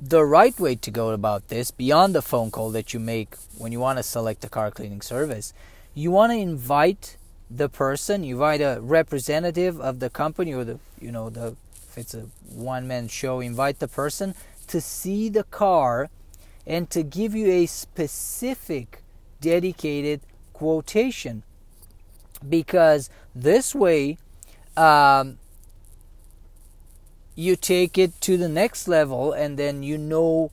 the 0.00 0.24
right 0.24 0.58
way 0.58 0.74
to 0.76 0.90
go 0.90 1.10
about 1.10 1.48
this, 1.48 1.70
beyond 1.70 2.14
the 2.14 2.22
phone 2.22 2.50
call 2.50 2.70
that 2.70 2.92
you 2.92 3.00
make 3.00 3.36
when 3.56 3.72
you 3.72 3.80
want 3.80 3.98
to 3.98 4.02
select 4.02 4.44
a 4.44 4.48
car 4.48 4.70
cleaning 4.70 5.00
service, 5.00 5.54
you 5.94 6.10
want 6.10 6.32
to 6.32 6.38
invite 6.38 7.16
the 7.50 7.68
person, 7.68 8.24
you 8.24 8.34
invite 8.34 8.60
a 8.60 8.78
representative 8.80 9.80
of 9.80 10.00
the 10.00 10.10
company 10.10 10.52
or 10.52 10.64
the, 10.64 10.78
you 11.00 11.12
know, 11.12 11.30
the 11.30 11.56
if 11.88 11.98
it's 11.98 12.14
a 12.14 12.26
one 12.48 12.88
man 12.88 13.06
show, 13.06 13.40
invite 13.40 13.78
the 13.78 13.88
person 13.88 14.34
to 14.66 14.80
see 14.80 15.28
the 15.28 15.44
car 15.44 16.10
and 16.66 16.90
to 16.90 17.02
give 17.02 17.34
you 17.34 17.50
a 17.50 17.66
specific 17.66 19.02
dedicated 19.40 20.20
quotation 20.52 21.44
because 22.48 23.10
this 23.34 23.74
way 23.74 24.18
um, 24.76 25.38
you 27.34 27.56
take 27.56 27.98
it 27.98 28.20
to 28.20 28.36
the 28.36 28.48
next 28.48 28.88
level 28.88 29.32
and 29.32 29.58
then 29.58 29.82
you 29.82 29.98
know 29.98 30.50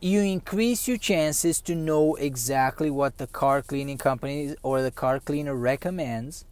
you 0.00 0.20
increase 0.20 0.86
your 0.86 0.96
chances 0.96 1.60
to 1.60 1.74
know 1.74 2.14
exactly 2.16 2.90
what 2.90 3.18
the 3.18 3.26
car 3.26 3.62
cleaning 3.62 3.98
company 3.98 4.54
or 4.62 4.80
the 4.80 4.92
car 4.92 5.18
cleaner 5.18 5.54
recommends. 5.54 6.44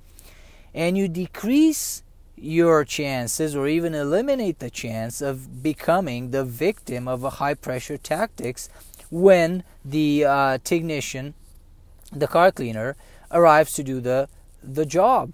And 0.74 0.98
you 0.98 1.06
decrease 1.08 2.02
your 2.34 2.84
chances 2.84 3.54
or 3.54 3.66
even 3.68 3.94
eliminate 3.94 4.58
the 4.58 4.68
chance 4.68 5.22
of 5.22 5.62
becoming 5.62 6.32
the 6.32 6.44
victim 6.44 7.08
of 7.08 7.24
a 7.24 7.30
high 7.30 7.54
pressure 7.54 7.96
tactics 7.96 8.68
when 9.10 9.62
the 9.84 10.24
uh, 10.24 10.58
technician 10.64 11.34
the 12.12 12.26
car 12.26 12.52
cleaner 12.52 12.96
arrives 13.36 13.72
to 13.74 13.82
do 13.82 14.00
the 14.00 14.28
the 14.62 14.86
job. 14.86 15.32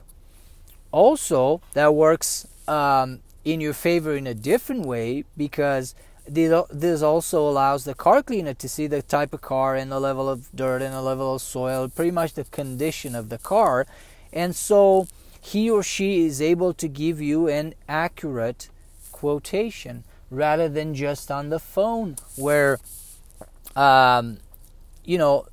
Also, 0.91 1.63
that 1.73 1.95
works 1.95 2.47
um, 2.69 3.21
in 3.45 3.61
your 3.61 3.73
favor 3.73 4.15
in 4.15 4.27
a 4.27 4.35
different 4.35 4.85
way 4.85 5.25
because 5.37 5.95
this 6.29 7.03
also 7.03 7.49
allows 7.49 7.85
the 7.85 7.95
car 7.95 8.23
cleaner 8.23 8.55
to 8.55 8.69
see 8.69 8.87
the 8.87 9.03
type 9.03 9.33
of 9.33 9.41
car 9.41 9.75
and 9.75 9.91
the 9.91 9.99
level 9.99 10.29
of 10.29 10.55
dirt 10.55 10.83
and 10.83 10.95
the 10.95 11.03
level 11.03 11.35
of 11.35 11.43
soil, 11.43 11.89
pretty 11.89 12.11
much 12.11 12.35
the 12.35 12.45
condition 12.45 13.15
of 13.15 13.29
the 13.29 13.39
car, 13.39 13.87
and 14.33 14.55
so 14.55 15.09
he 15.41 15.69
or 15.69 15.83
she 15.83 16.25
is 16.25 16.41
able 16.41 16.73
to 16.73 16.87
give 16.87 17.21
you 17.21 17.49
an 17.49 17.75
accurate 17.89 18.69
quotation 19.11 20.05
rather 20.31 20.69
than 20.69 20.95
just 20.95 21.31
on 21.31 21.49
the 21.49 21.59
phone 21.59 22.17
where 22.37 22.79
um, 23.75 24.39
you 25.05 25.19
know 25.19 25.47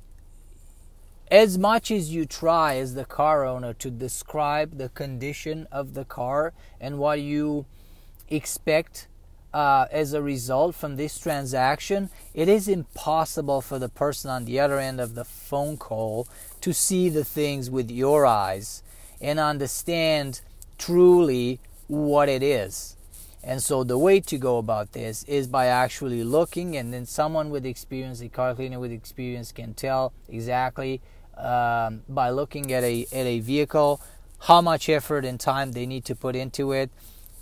as 1.30 1.56
much 1.56 1.90
as 1.90 2.12
you 2.12 2.26
try 2.26 2.76
as 2.76 2.94
the 2.94 3.04
car 3.04 3.44
owner 3.44 3.72
to 3.74 3.90
describe 3.90 4.78
the 4.78 4.88
condition 4.88 5.68
of 5.70 5.94
the 5.94 6.04
car 6.04 6.52
and 6.80 6.98
what 6.98 7.20
you 7.20 7.66
expect 8.28 9.06
uh, 9.54 9.86
as 9.90 10.12
a 10.12 10.22
result 10.22 10.74
from 10.74 10.96
this 10.96 11.18
transaction, 11.18 12.10
it 12.34 12.48
is 12.48 12.68
impossible 12.68 13.60
for 13.60 13.78
the 13.78 13.88
person 13.88 14.30
on 14.30 14.44
the 14.44 14.58
other 14.58 14.78
end 14.78 15.00
of 15.00 15.14
the 15.14 15.24
phone 15.24 15.76
call 15.76 16.26
to 16.60 16.72
see 16.72 17.08
the 17.08 17.24
things 17.24 17.70
with 17.70 17.90
your 17.90 18.26
eyes 18.26 18.82
and 19.20 19.38
understand 19.38 20.40
truly 20.78 21.60
what 21.86 22.28
it 22.28 22.42
is. 22.42 22.96
And 23.42 23.62
so 23.62 23.84
the 23.84 23.98
way 23.98 24.20
to 24.20 24.36
go 24.36 24.58
about 24.58 24.92
this 24.92 25.22
is 25.24 25.46
by 25.46 25.66
actually 25.66 26.22
looking, 26.22 26.76
and 26.76 26.92
then 26.92 27.06
someone 27.06 27.48
with 27.48 27.64
experience, 27.64 28.20
a 28.20 28.28
car 28.28 28.54
cleaner 28.54 28.78
with 28.78 28.92
experience, 28.92 29.50
can 29.50 29.72
tell 29.72 30.12
exactly 30.28 31.00
um, 31.40 32.02
by 32.08 32.30
looking 32.30 32.72
at 32.72 32.84
a 32.84 33.06
at 33.12 33.26
a 33.26 33.40
vehicle, 33.40 34.00
how 34.40 34.60
much 34.60 34.88
effort 34.88 35.24
and 35.24 35.38
time 35.38 35.72
they 35.72 35.86
need 35.86 36.04
to 36.06 36.14
put 36.14 36.36
into 36.36 36.72
it, 36.72 36.90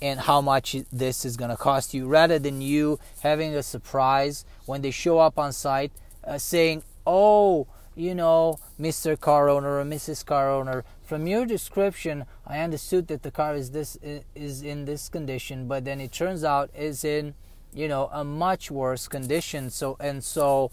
and 0.01 0.21
how 0.21 0.41
much 0.41 0.75
this 0.91 1.25
is 1.25 1.37
going 1.37 1.51
to 1.51 1.57
cost 1.57 1.93
you, 1.93 2.07
rather 2.07 2.39
than 2.39 2.61
you 2.61 2.99
having 3.21 3.55
a 3.55 3.63
surprise 3.63 4.45
when 4.65 4.81
they 4.81 4.91
show 4.91 5.19
up 5.19 5.37
on 5.37 5.51
site 5.51 5.91
uh, 6.25 6.37
saying, 6.37 6.83
"Oh, 7.05 7.67
you 7.95 8.15
know, 8.15 8.59
Mr. 8.79 9.19
Car 9.19 9.49
Owner 9.49 9.79
or 9.79 9.83
Mrs. 9.83 10.25
Car 10.25 10.49
Owner, 10.51 10.85
from 11.03 11.27
your 11.27 11.45
description, 11.45 12.25
I 12.47 12.59
understood 12.59 13.07
that 13.07 13.23
the 13.23 13.31
car 13.31 13.55
is 13.55 13.71
this 13.71 13.97
is 14.35 14.61
in 14.61 14.85
this 14.85 15.09
condition, 15.09 15.67
but 15.67 15.85
then 15.85 15.99
it 15.99 16.11
turns 16.11 16.43
out 16.43 16.69
is 16.75 17.03
in, 17.03 17.33
you 17.73 17.87
know, 17.87 18.09
a 18.13 18.23
much 18.23 18.71
worse 18.71 19.07
condition. 19.07 19.69
So 19.69 19.97
and 19.99 20.23
so." 20.23 20.71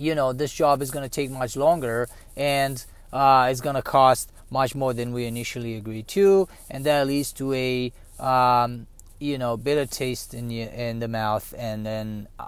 You 0.00 0.14
know 0.14 0.32
this 0.32 0.52
job 0.52 0.80
is 0.80 0.90
going 0.90 1.04
to 1.04 1.10
take 1.10 1.30
much 1.30 1.56
longer 1.56 2.08
and 2.36 2.84
uh, 3.12 3.48
it's 3.50 3.60
going 3.60 3.76
to 3.76 3.82
cost 3.82 4.32
much 4.50 4.74
more 4.74 4.92
than 4.92 5.12
we 5.12 5.26
initially 5.26 5.76
agreed 5.76 6.08
to, 6.08 6.48
and 6.70 6.84
that 6.84 7.06
leads 7.06 7.32
to 7.32 7.52
a 7.52 7.92
um, 8.18 8.86
you 9.18 9.38
know 9.38 9.56
bitter 9.56 9.86
taste 9.86 10.34
in 10.34 10.48
the, 10.48 10.62
in 10.62 10.98
the 11.00 11.08
mouth, 11.08 11.54
and 11.56 11.84
then 11.84 12.28
uh, 12.38 12.46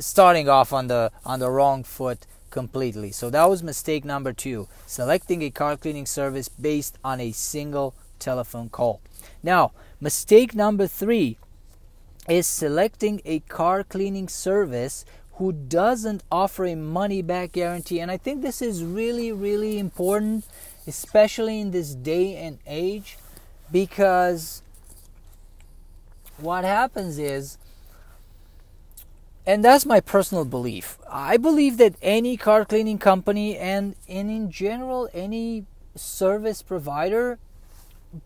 starting 0.00 0.48
off 0.48 0.72
on 0.72 0.88
the 0.88 1.10
on 1.24 1.38
the 1.38 1.50
wrong 1.50 1.84
foot 1.84 2.26
completely. 2.50 3.10
So 3.12 3.30
that 3.30 3.48
was 3.48 3.62
mistake 3.62 4.04
number 4.04 4.32
two: 4.32 4.68
selecting 4.86 5.42
a 5.42 5.50
car 5.50 5.76
cleaning 5.76 6.06
service 6.06 6.48
based 6.48 6.98
on 7.04 7.20
a 7.20 7.32
single 7.32 7.94
telephone 8.18 8.68
call. 8.68 9.00
Now, 9.42 9.72
mistake 10.00 10.54
number 10.54 10.86
three 10.86 11.38
is 12.28 12.46
selecting 12.46 13.20
a 13.24 13.40
car 13.40 13.84
cleaning 13.84 14.28
service 14.28 15.04
who 15.36 15.52
doesn't 15.52 16.22
offer 16.30 16.64
a 16.64 16.74
money 16.76 17.20
back 17.22 17.52
guarantee. 17.52 18.00
And 18.00 18.10
I 18.10 18.16
think 18.16 18.42
this 18.42 18.62
is 18.62 18.84
really, 18.84 19.32
really 19.32 19.78
important, 19.78 20.44
especially 20.86 21.60
in 21.60 21.72
this 21.72 21.94
day 21.94 22.36
and 22.36 22.58
age, 22.66 23.18
because 23.72 24.62
what 26.38 26.64
happens 26.64 27.18
is, 27.18 27.58
and 29.46 29.64
that's 29.64 29.84
my 29.84 30.00
personal 30.00 30.44
belief. 30.44 30.98
I 31.10 31.36
believe 31.36 31.76
that 31.78 31.96
any 32.00 32.36
car 32.36 32.64
cleaning 32.64 32.98
company 32.98 33.56
and, 33.56 33.96
and 34.08 34.30
in 34.30 34.50
general 34.50 35.08
any 35.12 35.66
service 35.96 36.62
provider, 36.62 37.38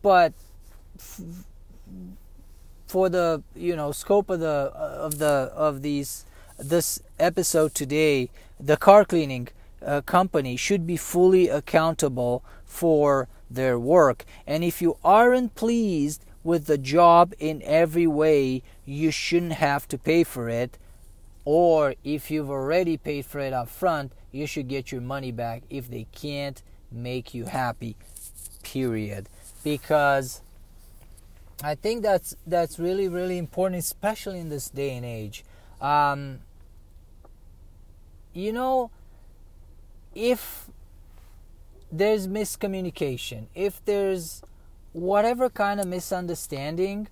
but 0.03 0.33
f- 0.99 1.45
for 2.87 3.09
the 3.09 3.43
you 3.55 3.77
know 3.77 3.93
scope 3.93 4.31
of 4.31 4.41
the 4.41 4.73
of 4.75 5.19
the 5.19 5.53
of 5.55 5.83
these 5.83 6.25
this 6.59 7.00
episode 7.19 7.75
today, 7.75 8.31
the 8.59 8.77
car 8.77 9.05
cleaning 9.05 9.49
uh, 9.85 10.00
company 10.03 10.57
should 10.57 10.87
be 10.87 10.97
fully 10.97 11.49
accountable 11.49 12.43
for 12.65 13.29
their 13.50 13.79
work. 13.79 14.25
And 14.47 14.62
if 14.65 14.83
you 14.83 14.97
aren't 15.05 15.55
pleased 15.55 16.25
with 16.45 16.67
the 16.67 16.79
job 16.79 17.33
in 17.38 17.62
every 17.62 18.07
way, 18.07 18.62
you 18.85 19.11
shouldn't 19.11 19.53
have 19.53 19.87
to 19.88 19.99
pay 19.99 20.25
for 20.25 20.49
it. 20.49 20.79
Or 21.45 21.95
if 22.05 22.31
you've 22.31 22.50
already 22.50 22.97
paid 22.97 23.25
for 23.25 23.41
it 23.41 23.53
up 23.53 23.69
front, 23.69 24.12
you 24.33 24.47
should 24.47 24.69
get 24.69 24.93
your 24.93 25.00
money 25.00 25.33
back 25.33 25.62
if 25.71 25.91
they 25.91 26.07
can't 26.12 26.62
make 26.93 27.33
you 27.33 27.47
happy. 27.47 27.97
Period. 28.62 29.29
Because 29.65 30.43
I 31.62 31.75
think 31.75 32.03
that's 32.03 32.37
that's 32.47 32.79
really 32.79 33.09
really 33.09 33.38
important, 33.38 33.81
especially 33.81 34.38
in 34.38 34.49
this 34.49 34.69
day 34.69 34.95
and 34.95 35.05
age. 35.05 35.45
Um, 35.81 36.41
you 38.38 38.52
know, 38.52 38.90
if 40.14 40.68
there's 41.90 42.28
miscommunication, 42.28 43.47
if 43.54 43.85
there's 43.85 44.42
whatever 44.92 45.49
kind 45.49 45.80
of 45.80 45.87
misunderstanding, 45.87 47.09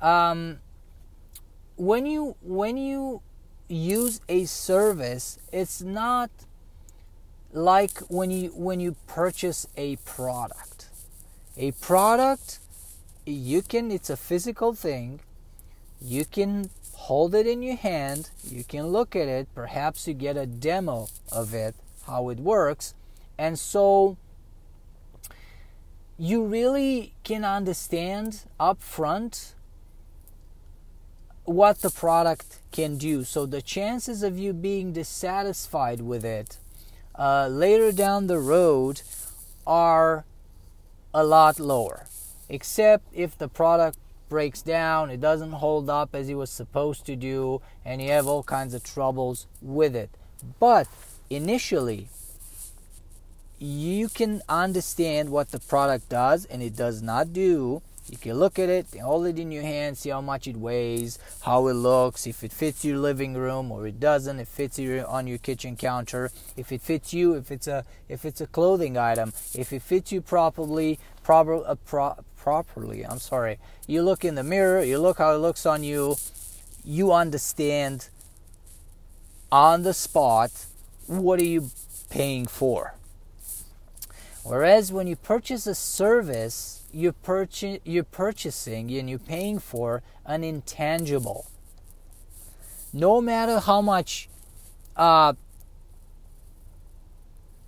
um, 0.00 0.58
when 1.76 2.06
you 2.06 2.36
when 2.42 2.76
you 2.76 3.22
use 3.68 4.20
a 4.28 4.44
service, 4.44 5.38
it's 5.52 5.80
not 5.82 6.30
like 7.52 7.98
when 8.08 8.30
you 8.30 8.50
when 8.50 8.80
you 8.80 8.96
purchase 9.06 9.66
a 9.76 9.96
product. 9.96 10.90
A 11.56 11.72
product, 11.72 12.60
you 13.24 13.62
can 13.62 13.90
it's 13.90 14.10
a 14.10 14.16
physical 14.16 14.74
thing. 14.74 15.20
You 16.00 16.24
can 16.24 16.70
hold 16.98 17.34
it 17.34 17.46
in 17.46 17.62
your 17.62 17.76
hand, 17.76 18.30
you 18.44 18.64
can 18.64 18.88
look 18.88 19.14
at 19.14 19.28
it, 19.28 19.48
perhaps 19.54 20.06
you 20.08 20.14
get 20.14 20.36
a 20.36 20.46
demo 20.46 21.06
of 21.30 21.54
it, 21.54 21.74
how 22.06 22.28
it 22.28 22.38
works, 22.38 22.94
and 23.38 23.58
so 23.58 24.16
you 26.18 26.44
really 26.44 27.14
can 27.22 27.44
understand 27.44 28.42
up 28.58 28.82
front 28.82 29.54
what 31.44 31.80
the 31.80 31.90
product 31.90 32.58
can 32.72 32.98
do. 32.98 33.22
So 33.24 33.46
the 33.46 33.62
chances 33.62 34.22
of 34.22 34.36
you 34.36 34.52
being 34.52 34.92
dissatisfied 34.92 36.00
with 36.00 36.24
it 36.24 36.58
uh, 37.14 37.46
later 37.48 37.92
down 37.92 38.26
the 38.26 38.38
road 38.38 39.02
are 39.66 40.24
a 41.14 41.24
lot 41.24 41.60
lower. 41.60 42.06
Except 42.48 43.04
if 43.14 43.38
the 43.38 43.48
product 43.48 43.98
breaks 44.28 44.62
down, 44.62 45.10
it 45.10 45.20
doesn't 45.20 45.52
hold 45.52 45.88
up 45.88 46.14
as 46.14 46.28
it 46.28 46.34
was 46.34 46.50
supposed 46.50 47.06
to 47.06 47.16
do, 47.16 47.60
and 47.84 48.02
you 48.02 48.10
have 48.10 48.26
all 48.26 48.42
kinds 48.42 48.74
of 48.74 48.82
troubles 48.82 49.46
with 49.60 49.96
it. 49.96 50.10
But 50.60 50.86
initially, 51.30 52.08
you 53.58 54.08
can 54.08 54.42
understand 54.48 55.30
what 55.30 55.50
the 55.50 55.58
product 55.58 56.08
does 56.08 56.44
and 56.44 56.62
it 56.62 56.76
does 56.76 57.02
not 57.02 57.32
do. 57.32 57.82
You 58.08 58.16
can 58.16 58.34
look 58.34 58.58
at 58.58 58.70
it, 58.70 58.86
hold 59.02 59.26
it 59.26 59.38
in 59.38 59.52
your 59.52 59.64
hand, 59.64 59.98
see 59.98 60.08
how 60.08 60.22
much 60.22 60.46
it 60.46 60.56
weighs, 60.56 61.18
how 61.42 61.66
it 61.66 61.74
looks, 61.74 62.26
if 62.26 62.42
it 62.42 62.52
fits 62.52 62.82
your 62.82 62.96
living 62.96 63.34
room 63.34 63.70
or 63.70 63.86
it 63.86 64.00
doesn't, 64.00 64.40
if 64.40 64.48
it 64.48 64.52
fits 64.52 64.78
you 64.78 65.04
on 65.06 65.26
your 65.26 65.36
kitchen 65.36 65.76
counter, 65.76 66.30
if 66.56 66.72
it 66.72 66.80
fits 66.80 67.12
you, 67.12 67.34
if 67.34 67.50
it's 67.50 67.66
a 67.66 67.84
if 68.08 68.24
it's 68.24 68.40
a 68.40 68.46
clothing 68.46 68.96
item, 68.96 69.34
if 69.52 69.74
it 69.74 69.82
fits 69.82 70.10
you 70.10 70.22
properly, 70.22 70.98
proper, 71.22 71.56
uh, 71.66 71.74
pro, 71.74 72.14
properly. 72.38 73.04
I'm 73.04 73.18
sorry. 73.18 73.58
You 73.86 74.02
look 74.02 74.24
in 74.24 74.34
the 74.34 74.42
mirror, 74.42 74.82
you 74.82 74.98
look 74.98 75.18
how 75.18 75.34
it 75.34 75.38
looks 75.38 75.66
on 75.66 75.82
you, 75.82 76.16
you 76.84 77.12
understand 77.12 78.08
on 79.50 79.82
the 79.82 79.94
spot 79.94 80.50
what 81.06 81.40
are 81.40 81.44
you 81.44 81.70
paying 82.10 82.46
for. 82.46 82.94
Whereas 84.44 84.92
when 84.92 85.06
you 85.06 85.16
purchase 85.16 85.66
a 85.66 85.74
service, 85.74 86.84
you're, 86.92 87.14
you're 87.84 88.04
purchasing 88.04 88.90
and 88.92 89.10
you're 89.10 89.18
paying 89.18 89.58
for 89.58 90.02
an 90.24 90.42
intangible. 90.42 91.46
No 92.92 93.20
matter 93.20 93.58
how 93.58 93.82
much 93.82 94.28
uh, 94.96 95.34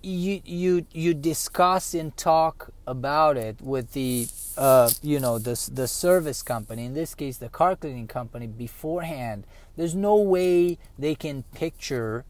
you 0.03 0.41
you 0.43 0.85
you 0.91 1.13
discuss 1.13 1.93
and 1.93 2.15
talk 2.17 2.71
about 2.87 3.37
it 3.37 3.61
with 3.61 3.93
the 3.93 4.27
uh, 4.57 4.89
you 5.01 5.19
know 5.19 5.37
the 5.37 5.69
the 5.71 5.87
service 5.87 6.41
company 6.41 6.85
in 6.85 6.93
this 6.93 7.15
case 7.15 7.37
the 7.37 7.49
car 7.49 7.75
cleaning 7.75 8.07
company 8.07 8.47
beforehand. 8.47 9.45
There's 9.77 9.95
no 9.95 10.15
way 10.15 10.77
they 10.97 11.15
can 11.15 11.43
picture 11.53 12.25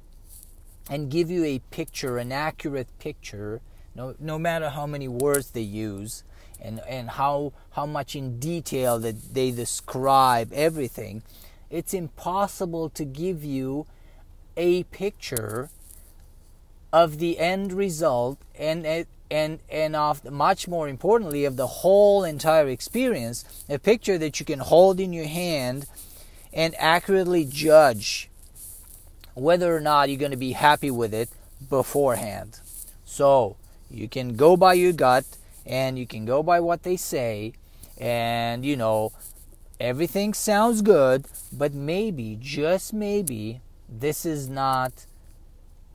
and 0.89 1.10
give 1.10 1.29
you 1.29 1.43
a 1.43 1.60
picture 1.71 2.17
an 2.17 2.31
accurate 2.31 2.88
picture 2.99 3.62
no 3.95 4.15
no 4.19 4.38
matter 4.38 4.69
how 4.69 4.86
many 4.86 5.07
words 5.07 5.51
they 5.51 5.62
use 5.62 6.23
and 6.62 6.81
and 6.88 7.12
how 7.12 7.53
how 7.71 7.86
much 7.86 8.15
in 8.15 8.39
detail 8.39 8.99
that 8.99 9.34
they 9.34 9.51
describe 9.51 10.51
everything 10.53 11.23
it's 11.69 11.93
impossible 11.93 12.89
to 12.89 13.05
give 13.05 13.43
you 13.43 13.86
a 14.57 14.84
picture 14.84 15.69
of 16.93 17.19
the 17.19 17.39
end 17.39 17.73
result 17.73 18.38
and 18.58 18.86
and 19.30 19.60
and 19.69 19.95
of 19.95 20.30
much 20.30 20.67
more 20.67 20.89
importantly 20.89 21.45
of 21.45 21.56
the 21.56 21.67
whole 21.67 22.23
entire 22.23 22.67
experience 22.67 23.63
a 23.69 23.80
picture 23.80 24.17
that 24.17 24.39
you 24.39 24.45
can 24.45 24.60
hold 24.60 24.99
in 24.99 25.13
your 25.13 25.27
hand 25.27 25.86
and 26.54 26.75
accurately 26.77 27.45
judge 27.45 28.30
whether 29.34 29.75
or 29.75 29.80
not 29.80 30.10
you're 30.10 30.19
going 30.19 30.32
to 30.32 30.38
be 30.38 30.51
happy 30.51 30.91
with 30.91 31.13
it 31.13 31.30
beforehand. 31.69 32.60
So 33.06 33.56
you 33.89 34.08
can 34.08 34.36
go 34.36 34.58
by 34.58 34.73
your 34.73 34.91
gut 34.91 35.25
and 35.65 35.97
you 35.97 36.06
can 36.06 36.25
go 36.25 36.43
by 36.43 36.60
what 36.60 36.84
they 36.84 36.97
say 36.97 37.54
and 37.97 38.65
you 38.65 38.75
know 38.75 39.12
everything 39.80 40.34
sounds 40.34 40.82
good 40.82 41.25
but 41.51 41.73
maybe 41.73 42.38
just 42.39 42.93
maybe 42.93 43.62
this 43.88 44.25
is 44.25 44.49
not 44.49 45.06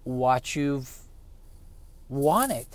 what 0.06 0.54
you've 0.54 0.98
wanted. 2.08 2.66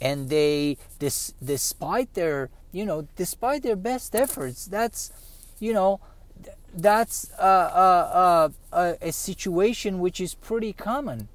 And 0.00 0.28
they 0.30 0.78
dis, 0.98 1.34
despite 1.44 2.14
their 2.14 2.50
you 2.72 2.84
know 2.84 3.06
despite 3.16 3.62
their 3.62 3.76
best 3.76 4.16
efforts 4.16 4.64
that's 4.64 5.12
you 5.60 5.74
know 5.74 6.00
that's 6.74 7.30
a, 7.38 7.44
a, 7.44 8.52
a, 8.72 8.96
a 9.02 9.12
situation 9.12 10.00
which 10.00 10.20
is 10.20 10.34
pretty 10.34 10.72
common. 10.72 11.28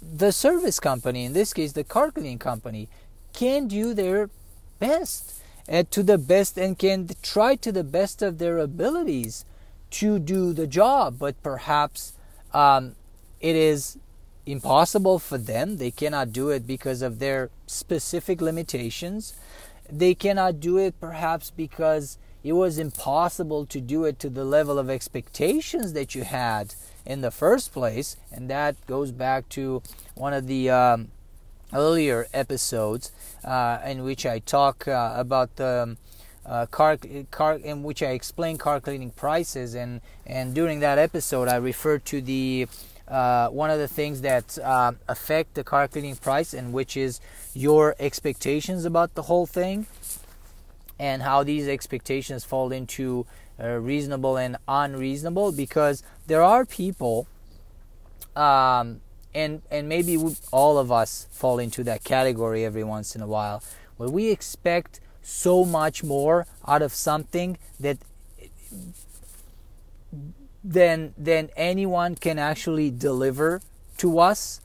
The 0.00 0.32
service 0.32 0.80
company 0.80 1.26
in 1.26 1.34
this 1.34 1.52
case 1.52 1.72
the 1.72 1.84
car 1.84 2.10
cleaning 2.10 2.38
company 2.38 2.88
can 3.34 3.68
do 3.68 3.94
their 3.94 4.30
best 4.78 5.40
and 5.68 5.88
to 5.90 6.02
the 6.02 6.18
best 6.18 6.56
and 6.56 6.78
can 6.78 7.10
try 7.22 7.54
to 7.56 7.70
the 7.70 7.84
best 7.84 8.22
of 8.22 8.38
their 8.38 8.58
abilities 8.58 9.44
to 9.90 10.18
do 10.18 10.52
the 10.52 10.66
job. 10.66 11.18
But 11.18 11.40
perhaps 11.42 12.14
um, 12.52 12.96
it 13.40 13.54
is 13.54 13.98
impossible 14.46 15.18
for 15.18 15.38
them. 15.38 15.76
They 15.76 15.90
cannot 15.90 16.32
do 16.32 16.50
it 16.50 16.66
because 16.66 17.02
of 17.02 17.18
their 17.18 17.50
specific 17.66 18.40
limitations. 18.40 19.34
They 19.90 20.14
cannot 20.14 20.60
do 20.60 20.78
it 20.78 21.00
perhaps 21.00 21.50
because 21.50 22.18
it 22.42 22.52
was 22.52 22.78
impossible 22.78 23.66
to 23.66 23.80
do 23.80 24.04
it 24.04 24.18
to 24.20 24.30
the 24.30 24.44
level 24.44 24.78
of 24.78 24.88
expectations 24.88 25.92
that 25.92 26.14
you 26.14 26.24
had 26.24 26.74
in 27.04 27.20
the 27.20 27.30
first 27.30 27.72
place. 27.72 28.16
And 28.32 28.48
that 28.48 28.76
goes 28.86 29.12
back 29.12 29.48
to 29.50 29.82
one 30.14 30.32
of 30.32 30.46
the 30.46 30.70
um, 30.70 31.08
earlier 31.72 32.26
episodes 32.32 33.12
uh, 33.44 33.78
in 33.84 34.02
which 34.04 34.24
I 34.24 34.38
talk 34.40 34.88
uh, 34.88 35.14
about 35.16 35.56
the. 35.56 35.82
Um, 35.82 35.98
uh, 36.46 36.64
car, 36.66 36.96
car 37.30 37.56
in 37.56 37.82
which 37.82 38.02
I 38.02 38.08
explain 38.08 38.56
car 38.56 38.80
cleaning 38.80 39.10
prices 39.10 39.74
and 39.74 40.00
and 40.26 40.54
during 40.54 40.80
that 40.80 40.98
episode 40.98 41.48
I 41.48 41.56
referred 41.56 42.06
to 42.06 42.22
the 42.22 42.66
uh, 43.10 43.48
one 43.48 43.70
of 43.70 43.78
the 43.78 43.88
things 43.88 44.20
that 44.20 44.56
uh, 44.62 44.92
affect 45.08 45.54
the 45.54 45.64
car 45.64 45.88
cleaning 45.88 46.16
price 46.16 46.54
and 46.54 46.72
which 46.72 46.96
is 46.96 47.20
your 47.54 47.96
expectations 47.98 48.84
about 48.84 49.14
the 49.14 49.22
whole 49.22 49.46
thing 49.46 49.86
and 50.98 51.22
how 51.22 51.42
these 51.42 51.66
expectations 51.66 52.44
fall 52.44 52.70
into 52.70 53.26
uh, 53.58 53.70
reasonable 53.70 54.36
and 54.36 54.56
unreasonable 54.68 55.50
because 55.50 56.02
there 56.26 56.42
are 56.42 56.64
people 56.64 57.26
um, 58.36 59.00
and 59.34 59.62
and 59.70 59.88
maybe 59.88 60.16
we, 60.16 60.36
all 60.52 60.78
of 60.78 60.92
us 60.92 61.26
fall 61.30 61.58
into 61.58 61.82
that 61.82 62.04
category 62.04 62.64
every 62.64 62.84
once 62.84 63.16
in 63.16 63.22
a 63.22 63.26
while 63.26 63.62
where 63.96 64.08
we 64.08 64.28
expect 64.28 65.00
so 65.22 65.64
much 65.64 66.02
more 66.04 66.46
out 66.66 66.82
of 66.82 66.94
something 66.94 67.58
that 67.78 67.98
than 70.62 71.14
than 71.16 71.50
anyone 71.56 72.14
can 72.14 72.38
actually 72.38 72.90
deliver 72.90 73.60
to 73.96 74.18
us 74.18 74.60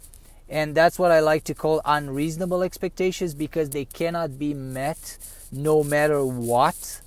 and 0.48 0.76
that's 0.76 1.00
what 1.00 1.12
I 1.12 1.22
like 1.22 1.44
to 1.46 1.56
call 1.56 1.82
unreasonable 1.86 2.62
expectations 2.64 3.34
because 3.34 3.70
they 3.70 3.86
cannot 3.86 4.38
be 4.38 4.54
met 4.54 5.18
no 5.52 5.84
matter 5.84 6.26
what 6.26 7.02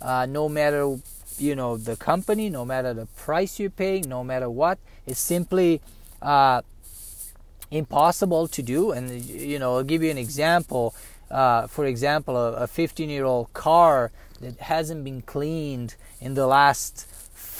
uh, 0.00 0.26
no 0.26 0.48
matter 0.48 0.96
you 1.38 1.54
know 1.54 1.76
the 1.76 1.96
company 1.96 2.48
no 2.48 2.64
matter 2.64 2.94
the 2.94 3.06
price 3.16 3.60
you're 3.60 3.70
paying 3.70 4.08
no 4.08 4.24
matter 4.24 4.48
what 4.48 4.78
it's 5.06 5.20
simply 5.20 5.80
uh, 6.22 6.62
impossible 7.72 8.46
to 8.48 8.62
do. 8.62 8.92
And 8.92 9.10
you 9.24 9.58
know, 9.58 9.76
I'll 9.76 9.82
give 9.82 10.02
you 10.02 10.10
an 10.10 10.18
example. 10.18 10.94
Uh, 11.30 11.66
for 11.66 11.86
example, 11.86 12.36
a 12.36 12.66
15 12.66 13.08
year 13.08 13.24
old 13.24 13.52
car 13.54 14.12
that 14.40 14.58
hasn't 14.60 15.02
been 15.02 15.22
cleaned 15.22 15.96
in 16.20 16.34
the 16.34 16.46
last 16.46 17.08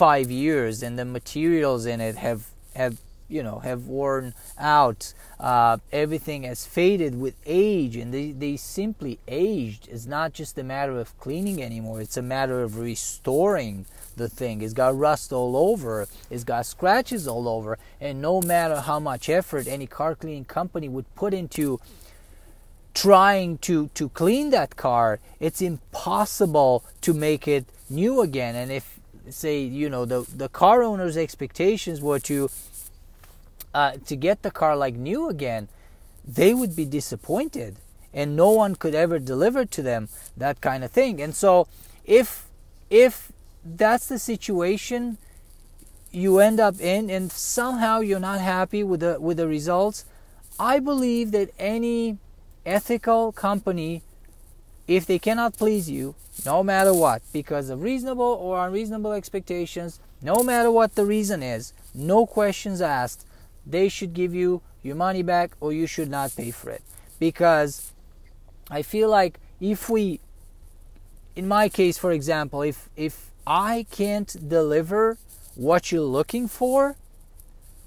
five 0.03 0.33
years, 0.33 0.83
and 0.83 0.99
the 0.99 1.05
materials 1.05 1.87
in 1.87 2.01
it 2.01 2.17
have 2.17 2.49
have 2.75 2.99
you 3.29 3.41
know 3.41 3.61
have 3.61 3.87
worn 3.87 4.35
out. 4.59 5.15
Uh, 5.39 5.77
everything 5.93 6.43
has 6.43 6.67
faded 6.67 7.21
with 7.21 7.37
age, 7.47 7.95
and 7.95 8.13
they, 8.13 8.33
they 8.33 8.57
simply 8.57 9.21
aged. 9.29 9.87
It's 9.87 10.07
not 10.07 10.33
just 10.33 10.59
a 10.59 10.65
matter 10.65 10.99
of 10.99 11.17
cleaning 11.21 11.63
anymore; 11.63 12.01
it's 12.01 12.17
a 12.17 12.27
matter 12.37 12.65
of 12.65 12.79
restoring 12.79 13.87
the 14.17 14.29
thing. 14.29 14.61
It's 14.61 14.73
got 14.73 14.99
rust 14.99 15.33
all 15.33 15.57
over. 15.57 16.09
It's 16.31 16.43
got 16.43 16.67
scratches 16.67 17.29
all 17.29 17.47
over. 17.49 17.79
And 18.01 18.21
no 18.21 18.41
matter 18.43 18.81
how 18.81 18.99
much 18.99 19.29
effort 19.29 19.69
any 19.69 19.87
car 19.87 20.17
cleaning 20.17 20.47
company 20.47 20.89
would 20.89 21.09
put 21.15 21.33
into 21.33 21.81
trying 22.93 23.59
to, 23.59 23.89
to 23.95 24.09
clean 24.09 24.51
that 24.51 24.75
car, 24.77 25.21
it's 25.39 25.63
impossible 25.63 26.85
to 27.03 27.15
make 27.15 27.47
it 27.47 27.67
new 27.89 28.21
again. 28.21 28.55
And 28.57 28.71
if, 28.73 28.99
say, 29.31 29.61
you 29.61 29.89
know, 29.89 30.05
the, 30.05 30.27
the 30.37 30.49
car 30.49 30.83
owner's 30.83 31.17
expectations 31.17 32.01
were 32.01 32.19
to 32.21 32.51
uh, 33.75 33.93
to 34.05 34.17
get 34.17 34.43
the 34.43 34.51
car 34.51 34.77
like 34.77 34.95
new 34.95 35.29
again, 35.29 35.69
they 36.27 36.53
would 36.53 36.77
be 36.77 36.85
disappointed, 36.85 37.77
and 38.13 38.37
no 38.37 38.51
one 38.51 38.75
could 38.75 38.95
ever 38.95 39.19
deliver 39.19 39.65
to 39.65 39.83
them 39.83 40.09
that 40.37 40.61
kind 40.61 40.85
of 40.85 40.91
thing. 40.91 41.23
And 41.23 41.35
so, 41.35 41.67
if 42.05 42.47
if 42.91 43.33
that's 43.65 44.07
the 44.07 44.19
situation 44.19 45.17
you 46.11 46.39
end 46.39 46.61
up 46.61 46.79
in 46.79 47.09
and 47.09 47.33
somehow 47.33 48.01
you're 48.01 48.21
not 48.21 48.41
happy 48.41 48.83
with 48.83 49.01
the 49.01 49.19
with 49.21 49.39
the 49.39 49.49
results 49.49 50.05
i 50.59 50.79
believe 50.79 51.31
that 51.31 51.49
any 51.59 52.19
ethical 52.67 53.33
company 53.33 54.03
if 54.87 55.07
they 55.07 55.19
cannot 55.19 55.57
please 55.57 55.89
you 55.89 56.15
no 56.45 56.63
matter 56.63 56.95
what 56.95 57.23
because 57.33 57.69
of 57.69 57.83
reasonable 57.83 58.39
or 58.41 58.67
unreasonable 58.67 59.13
expectations 59.13 60.01
no 60.21 60.43
matter 60.43 60.71
what 60.71 60.95
the 60.95 61.05
reason 61.05 61.43
is 61.43 61.73
no 61.95 62.27
questions 62.27 62.81
asked 62.81 63.27
they 63.67 63.89
should 63.89 64.15
give 64.15 64.35
you 64.35 64.63
your 64.83 64.97
money 64.97 65.23
back 65.23 65.53
or 65.61 65.73
you 65.73 65.87
should 65.87 66.11
not 66.11 66.35
pay 66.35 66.51
for 66.51 66.71
it 66.71 66.83
because 67.19 67.93
i 68.71 68.83
feel 68.83 69.09
like 69.09 69.39
if 69.61 69.89
we 69.89 70.21
in 71.37 71.47
my 71.47 71.69
case 71.69 71.99
for 71.99 72.13
example 72.13 72.63
if 72.63 72.89
if 72.97 73.33
I 73.47 73.87
can't 73.91 74.49
deliver 74.49 75.19
what 75.55 75.91
you're 75.91 76.03
looking 76.03 76.47
for, 76.47 76.97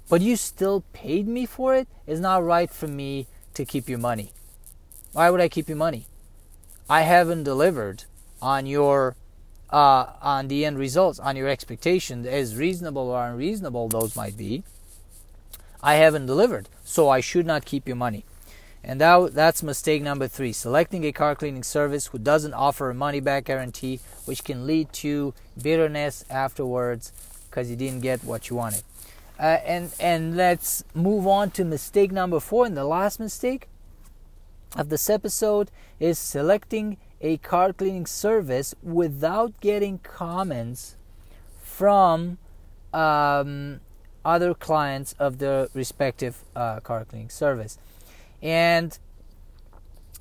but 0.08 0.20
you 0.20 0.36
still 0.36 0.84
paid 0.92 1.26
me 1.26 1.46
for 1.46 1.74
it, 1.74 1.88
it's 2.06 2.20
not 2.20 2.44
right 2.44 2.70
for 2.70 2.86
me 2.86 3.26
to 3.54 3.64
keep 3.64 3.88
your 3.88 3.98
money. 3.98 4.32
Why 5.12 5.30
would 5.30 5.40
I 5.40 5.48
keep 5.48 5.68
your 5.68 5.78
money? 5.78 6.06
I 6.90 7.02
haven't 7.02 7.44
delivered 7.44 8.04
on 8.40 8.66
your 8.66 9.16
uh, 9.70 10.12
on 10.22 10.48
the 10.48 10.64
end 10.64 10.78
results, 10.78 11.18
on 11.18 11.36
your 11.36 11.48
expectations, 11.48 12.26
as 12.26 12.56
reasonable 12.56 13.10
or 13.10 13.26
unreasonable 13.26 13.88
those 13.88 14.14
might 14.14 14.36
be. 14.36 14.62
I 15.82 15.94
haven't 15.94 16.26
delivered, 16.26 16.68
so 16.84 17.08
I 17.08 17.20
should 17.20 17.46
not 17.46 17.64
keep 17.64 17.86
your 17.86 17.96
money. 17.96 18.24
And 18.82 19.00
that, 19.00 19.34
that's 19.34 19.64
mistake 19.64 20.02
number 20.02 20.28
three 20.28 20.52
selecting 20.52 21.04
a 21.04 21.12
car 21.12 21.34
cleaning 21.34 21.64
service 21.64 22.06
who 22.06 22.18
doesn't 22.18 22.54
offer 22.54 22.90
a 22.90 22.94
money 22.94 23.18
back 23.18 23.44
guarantee, 23.44 23.98
which 24.24 24.44
can 24.44 24.66
lead 24.66 24.92
to 24.94 25.34
bitterness 25.60 26.24
afterwards 26.30 27.12
because 27.50 27.68
you 27.68 27.76
didn't 27.76 28.00
get 28.00 28.22
what 28.22 28.48
you 28.48 28.56
wanted. 28.56 28.82
Uh, 29.38 29.58
and, 29.66 29.92
and 29.98 30.36
let's 30.36 30.84
move 30.94 31.26
on 31.26 31.50
to 31.50 31.64
mistake 31.64 32.12
number 32.12 32.38
four. 32.38 32.64
And 32.64 32.76
the 32.76 32.84
last 32.84 33.18
mistake 33.18 33.68
of 34.76 34.88
this 34.88 35.10
episode 35.10 35.70
is 35.98 36.18
selecting 36.18 36.96
a 37.20 37.38
car 37.38 37.72
cleaning 37.72 38.06
service 38.06 38.74
without 38.82 39.58
getting 39.60 39.98
comments 39.98 40.96
from 41.62 42.38
um, 42.92 43.80
other 44.24 44.54
clients 44.54 45.14
of 45.18 45.38
the 45.38 45.68
respective 45.74 46.44
uh, 46.54 46.80
car 46.80 47.04
cleaning 47.04 47.30
service. 47.30 47.78
And 48.42 48.98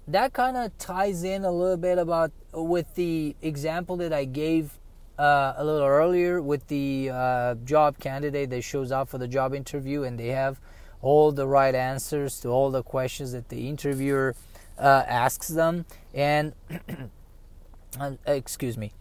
that 0.08 0.34
kind 0.34 0.56
of 0.56 0.78
ties 0.78 1.24
in 1.24 1.44
a 1.44 1.52
little 1.52 1.78
bit 1.78 1.98
about 1.98 2.32
with 2.54 2.94
the 2.96 3.36
example 3.42 3.98
that 3.98 4.14
I 4.14 4.26
gave 4.26 4.80
uh, 5.18 5.54
a 5.58 5.66
little 5.66 5.88
earlier 5.88 6.42
with 6.42 6.68
the 6.68 7.10
uh, 7.12 7.56
job 7.66 8.00
candidate 8.00 8.50
that 8.52 8.62
shows 8.62 8.92
up 8.92 9.10
for 9.10 9.18
the 9.18 9.28
job 9.28 9.54
interview 9.54 10.04
and 10.04 10.20
they 10.20 10.28
have 10.28 10.60
all 11.02 11.32
the 11.32 11.48
right 11.48 11.74
answers 11.74 12.40
to 12.42 12.50
all 12.50 12.70
the 12.70 12.84
questions 12.84 13.32
that 13.32 13.50
the 13.50 13.70
interviewer 13.70 14.36
uh, 14.78 15.04
asks 15.08 15.48
them. 15.48 15.86
And 16.14 16.54
uh, 18.00 18.14
excuse 18.26 18.78
me, 18.78 18.92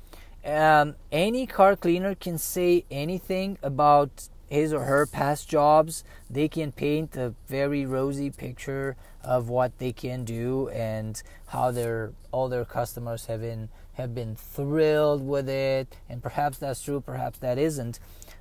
um, 0.44 0.96
any 1.10 1.46
car 1.46 1.76
cleaner 1.76 2.14
can 2.14 2.38
say 2.38 2.84
anything 2.90 3.58
about 3.62 4.28
his 4.48 4.72
or 4.72 4.84
her 4.84 5.06
past 5.06 5.48
jobs, 5.48 6.04
they 6.30 6.48
can 6.48 6.70
paint 6.70 7.16
a 7.16 7.34
very 7.48 7.84
rosy 7.84 8.30
picture 8.30 8.96
of 9.22 9.48
what 9.48 9.78
they 9.78 9.92
can 9.92 10.24
do 10.24 10.68
and 10.68 11.22
how 11.46 11.70
their 11.70 12.12
all 12.30 12.48
their 12.48 12.64
customers 12.64 13.26
have 13.26 13.40
been 13.40 13.68
have 13.94 14.14
been 14.14 14.36
thrilled 14.36 15.26
with 15.26 15.48
it. 15.48 15.96
And 16.08 16.22
perhaps 16.22 16.58
that's 16.58 16.82
true, 16.82 17.00
perhaps 17.00 17.38
that 17.38 17.58
isn't. 17.58 17.98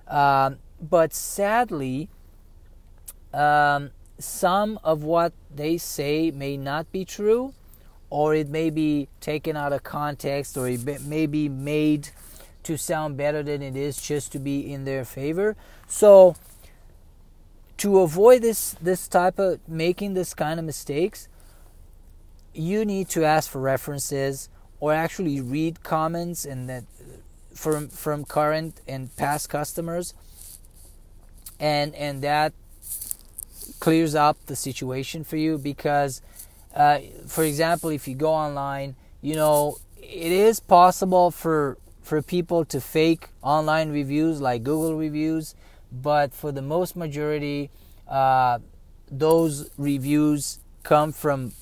Um, 0.08 0.58
but 0.82 1.14
sadly, 1.14 2.10
um, 3.34 3.92
some 4.24 4.80
of 4.84 5.04
what 5.04 5.34
they 5.54 5.78
say 5.78 6.32
may 6.32 6.58
not 6.58 6.92
be 6.92 7.04
true, 7.06 7.54
or 8.10 8.34
it 8.34 8.48
may 8.48 8.70
be 8.70 9.08
taken 9.20 9.58
out 9.58 9.74
of 9.74 9.84
context, 9.84 10.58
or 10.58 10.68
it 10.68 11.04
may 11.04 11.26
be 11.26 11.50
made 11.50 12.10
to 12.64 12.78
sound 12.78 13.18
better 13.18 13.44
than 13.44 13.62
it 13.62 13.76
is 13.76 14.02
just 14.02 14.32
to 14.32 14.40
be 14.40 14.72
in 14.72 14.86
their 14.86 15.04
favor. 15.04 15.56
So 15.88 16.36
to 17.78 18.00
avoid 18.00 18.42
this 18.42 18.76
this 18.82 19.08
type 19.08 19.40
of 19.40 19.60
making 19.68 20.14
this 20.14 20.34
kind 20.34 20.60
of 20.60 20.66
mistakes, 20.66 21.28
you 22.54 22.86
need 22.86 23.10
to 23.10 23.26
ask 23.26 23.50
for 23.50 23.60
references 23.60 24.48
or 24.80 24.94
actually 24.94 25.42
read 25.42 25.84
comments 25.84 26.46
and 26.46 26.70
that 26.70 26.84
from 27.54 27.90
from 27.90 28.24
current 28.24 28.80
and 28.88 29.16
past 29.18 29.50
customers 29.50 30.14
and 31.60 31.94
and 31.96 32.22
that 32.22 32.54
clears 33.80 34.16
up 34.16 34.38
the 34.46 34.56
situation 34.56 35.24
for 35.24 35.38
you 35.38 35.58
because 35.58 36.22
uh, 36.76 37.00
for 37.28 37.44
example 37.44 37.90
if 37.90 38.08
you 38.08 38.16
go 38.16 38.32
online 38.32 38.96
you 39.22 39.36
know 39.36 39.78
it 39.98 40.32
is 40.32 40.60
possible 40.60 41.32
for 41.32 41.78
for 42.04 42.22
people 42.22 42.66
to 42.66 42.82
fake 42.82 43.30
online 43.42 43.90
reviews 43.90 44.42
like 44.42 44.64
Google 44.64 44.96
reviews, 44.96 45.56
but 45.92 46.34
for 46.34 46.52
the 46.52 46.62
most 46.62 46.96
majority, 46.96 47.72
uh, 48.08 48.60
those 49.10 49.70
reviews 49.78 50.60
come 50.84 51.14
from 51.14 51.54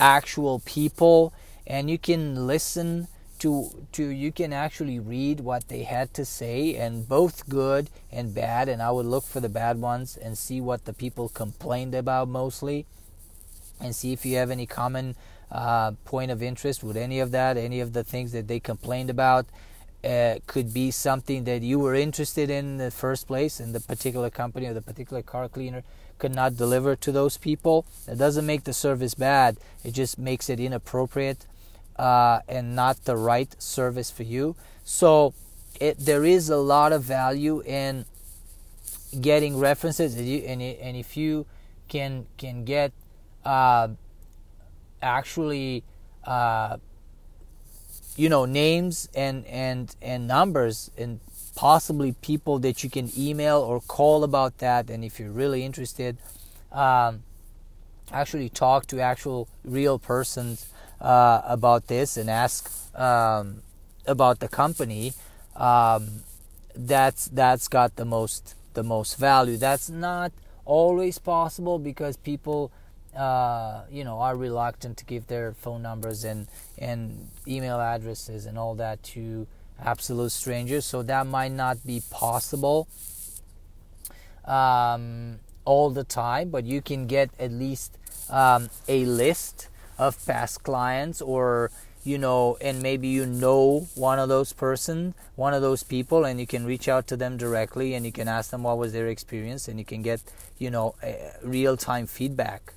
actual 0.00 0.60
people, 0.60 1.32
and 1.66 1.90
you 1.90 1.98
can 1.98 2.46
listen 2.46 3.08
to 3.40 3.86
to 3.92 4.06
you 4.06 4.32
can 4.32 4.52
actually 4.52 4.98
read 4.98 5.40
what 5.40 5.68
they 5.68 5.82
had 5.82 6.14
to 6.14 6.24
say, 6.24 6.76
and 6.76 7.08
both 7.08 7.48
good 7.48 7.90
and 8.10 8.34
bad. 8.34 8.68
And 8.68 8.82
I 8.82 8.90
would 8.90 9.06
look 9.06 9.24
for 9.24 9.40
the 9.40 9.48
bad 9.48 9.80
ones 9.80 10.16
and 10.16 10.36
see 10.38 10.60
what 10.60 10.84
the 10.84 10.92
people 10.92 11.28
complained 11.28 11.94
about 11.94 12.28
mostly, 12.28 12.86
and 13.80 13.94
see 13.94 14.12
if 14.12 14.24
you 14.24 14.36
have 14.36 14.50
any 14.50 14.66
common 14.66 15.16
uh, 15.50 15.92
point 16.04 16.30
of 16.30 16.42
interest 16.42 16.82
with 16.82 16.96
any 16.96 17.20
of 17.20 17.30
that, 17.30 17.56
any 17.56 17.80
of 17.80 17.92
the 17.92 18.04
things 18.04 18.32
that 18.32 18.48
they 18.48 18.60
complained 18.60 19.10
about 19.10 19.46
uh, 20.04 20.36
could 20.46 20.74
be 20.74 20.90
something 20.90 21.44
that 21.44 21.62
you 21.62 21.78
were 21.78 21.94
interested 21.94 22.50
in, 22.50 22.64
in 22.64 22.76
the 22.78 22.90
first 22.90 23.26
place, 23.26 23.60
and 23.60 23.74
the 23.74 23.80
particular 23.80 24.30
company 24.30 24.66
or 24.66 24.74
the 24.74 24.82
particular 24.82 25.22
car 25.22 25.48
cleaner 25.48 25.82
could 26.18 26.34
not 26.34 26.56
deliver 26.56 26.94
to 26.94 27.10
those 27.10 27.36
people. 27.36 27.84
It 28.06 28.18
doesn't 28.18 28.46
make 28.46 28.64
the 28.64 28.72
service 28.72 29.14
bad, 29.14 29.56
it 29.82 29.92
just 29.92 30.18
makes 30.18 30.48
it 30.48 30.60
inappropriate 30.60 31.46
uh, 31.96 32.40
and 32.48 32.74
not 32.74 33.04
the 33.04 33.16
right 33.16 33.54
service 33.62 34.10
for 34.10 34.22
you. 34.22 34.56
So, 34.84 35.34
it 35.80 35.98
there 35.98 36.24
is 36.24 36.48
a 36.48 36.56
lot 36.56 36.92
of 36.92 37.02
value 37.02 37.62
in 37.62 38.04
getting 39.20 39.58
references 39.58 40.16
and, 40.16 40.26
you, 40.26 40.38
and, 40.38 40.60
and 40.60 40.96
if 40.96 41.16
you 41.16 41.46
can 41.88 42.26
can 42.36 42.64
get 42.64 42.92
uh, 43.44 43.88
actually 45.02 45.84
uh, 46.24 46.76
you 48.16 48.28
know 48.28 48.44
names 48.44 49.08
and 49.14 49.46
and 49.46 49.94
and 50.00 50.26
numbers 50.26 50.90
and 50.96 51.20
possibly 51.54 52.12
people 52.20 52.58
that 52.58 52.82
you 52.82 52.90
can 52.90 53.10
email 53.16 53.58
or 53.58 53.80
call 53.80 54.24
about 54.24 54.58
that 54.58 54.90
and 54.90 55.04
if 55.04 55.20
you're 55.20 55.30
really 55.30 55.64
interested 55.64 56.16
um, 56.72 57.22
actually 58.10 58.48
talk 58.48 58.86
to 58.86 59.00
actual 59.00 59.48
real 59.64 59.98
persons 59.98 60.66
uh, 61.00 61.42
about 61.44 61.86
this 61.88 62.16
and 62.16 62.30
ask 62.30 62.70
um, 62.98 63.62
about 64.06 64.40
the 64.40 64.48
company 64.48 65.12
um, 65.56 66.22
that's 66.74 67.26
that's 67.26 67.68
got 67.68 67.96
the 67.96 68.04
most 68.04 68.54
the 68.74 68.82
most 68.82 69.16
value. 69.16 69.56
That's 69.56 69.88
not 69.88 70.32
always 70.64 71.18
possible 71.18 71.78
because 71.78 72.16
people 72.16 72.72
uh, 73.16 73.82
you 73.90 74.04
know 74.04 74.18
are 74.20 74.36
reluctant 74.36 74.96
to 74.98 75.04
give 75.04 75.26
their 75.28 75.52
phone 75.52 75.82
numbers 75.82 76.24
and 76.24 76.48
and 76.78 77.28
email 77.46 77.80
addresses 77.80 78.46
and 78.46 78.58
all 78.58 78.74
that 78.74 79.02
to 79.14 79.46
absolute 79.80 80.32
strangers. 80.32 80.84
So 80.84 81.02
that 81.02 81.26
might 81.26 81.52
not 81.52 81.84
be 81.86 82.02
possible 82.10 82.88
um, 84.44 85.38
all 85.64 85.90
the 85.90 86.04
time 86.04 86.50
but 86.50 86.64
you 86.64 86.82
can 86.82 87.06
get 87.06 87.30
at 87.38 87.50
least 87.50 87.96
um, 88.30 88.68
a 88.88 89.04
list 89.04 89.68
of 89.98 90.24
past 90.26 90.62
clients 90.62 91.20
or 91.20 91.70
you 92.02 92.18
know 92.18 92.56
and 92.60 92.82
maybe 92.82 93.08
you 93.08 93.24
know 93.24 93.86
one 93.94 94.18
of 94.18 94.28
those 94.28 94.52
person 94.52 95.14
one 95.36 95.54
of 95.54 95.62
those 95.62 95.82
people 95.82 96.24
and 96.24 96.38
you 96.38 96.46
can 96.46 96.66
reach 96.66 96.88
out 96.88 97.06
to 97.06 97.16
them 97.16 97.36
directly 97.36 97.94
and 97.94 98.04
you 98.04 98.12
can 98.12 98.28
ask 98.28 98.50
them 98.50 98.62
what 98.62 98.76
was 98.76 98.92
their 98.92 99.08
experience 99.08 99.68
and 99.68 99.78
you 99.78 99.84
can 99.84 100.02
get 100.02 100.20
you 100.58 100.70
know 100.70 100.94
real 101.42 101.76
time 101.76 102.06
feedback 102.06 102.74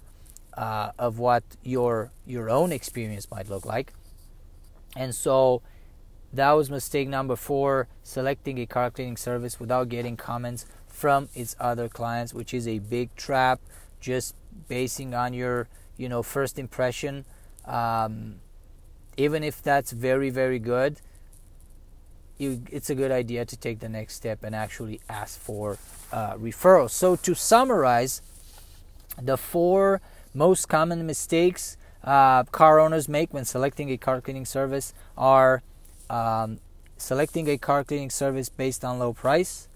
uh, 0.57 0.91
of 0.97 1.19
what 1.19 1.43
your 1.63 2.11
your 2.25 2.49
own 2.49 2.71
experience 2.71 3.29
might 3.29 3.47
look 3.47 3.65
like. 3.65 3.93
And 4.95 5.13
so 5.13 5.61
that 6.33 6.51
was 6.51 6.69
mistake 6.69 7.07
number 7.07 7.35
four 7.35 7.87
selecting 8.03 8.57
a 8.59 8.65
car 8.65 8.89
cleaning 8.89 9.17
service 9.17 9.59
without 9.59 9.87
getting 9.87 10.17
comments 10.17 10.65
from 10.87 11.29
its 11.35 11.55
other 11.59 11.87
clients 11.87 12.33
which 12.33 12.53
is 12.53 12.67
a 12.67 12.79
big 12.79 13.15
trap. 13.15 13.61
Just 13.99 14.35
basing 14.67 15.13
on 15.13 15.33
your 15.33 15.67
you 15.97 16.09
know 16.09 16.23
first 16.23 16.57
impression 16.59 17.25
um, 17.65 18.35
even 19.17 19.43
if 19.43 19.61
that's 19.61 19.91
very 19.91 20.29
very 20.29 20.59
good 20.59 21.01
you, 22.37 22.61
it's 22.71 22.89
a 22.89 22.95
good 22.95 23.11
idea 23.11 23.45
to 23.45 23.57
take 23.57 23.79
the 23.79 23.89
next 23.89 24.15
step 24.15 24.43
and 24.43 24.55
actually 24.55 25.01
ask 25.09 25.39
for 25.39 25.77
uh, 26.11 26.35
referrals. 26.35 26.91
So 26.91 27.15
to 27.15 27.33
summarize 27.33 28.21
the 29.21 29.37
four 29.37 30.01
most 30.33 30.69
common 30.69 31.05
mistakes 31.05 31.77
uh, 32.03 32.43
car 32.43 32.79
owners 32.79 33.09
make 33.09 33.33
when 33.33 33.45
selecting 33.45 33.89
a 33.89 33.97
car 33.97 34.21
cleaning 34.21 34.45
service 34.45 34.93
are 35.17 35.63
um, 36.09 36.59
selecting 36.97 37.49
a 37.49 37.57
car 37.57 37.83
cleaning 37.83 38.09
service 38.09 38.49
based 38.49 38.85
on 38.85 38.99
low 38.99 39.13
price. 39.13 39.67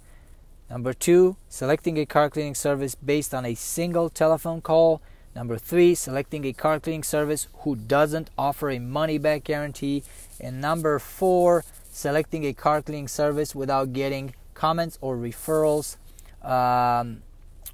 Number 0.69 0.93
two 0.93 1.35
selecting 1.49 1.97
a 1.97 2.05
car 2.05 2.29
cleaning 2.29 2.55
service 2.55 2.95
based 2.95 3.33
on 3.33 3.45
a 3.45 3.55
single 3.55 4.09
telephone 4.09 4.61
call 4.61 5.01
Number 5.35 5.57
three, 5.57 5.95
selecting 5.95 6.45
a 6.45 6.53
car 6.53 6.79
cleaning 6.79 7.03
service 7.03 7.47
who 7.59 7.75
doesn't 7.75 8.29
offer 8.37 8.69
a 8.69 8.79
money 8.79 9.17
back 9.17 9.45
guarantee. 9.45 10.03
And 10.39 10.59
number 10.59 10.99
four, 10.99 11.63
selecting 11.91 12.45
a 12.45 12.53
car 12.53 12.81
cleaning 12.81 13.07
service 13.07 13.55
without 13.55 13.93
getting 13.93 14.35
comments 14.53 14.97
or 15.01 15.15
referrals 15.15 15.95
um, 16.43 17.23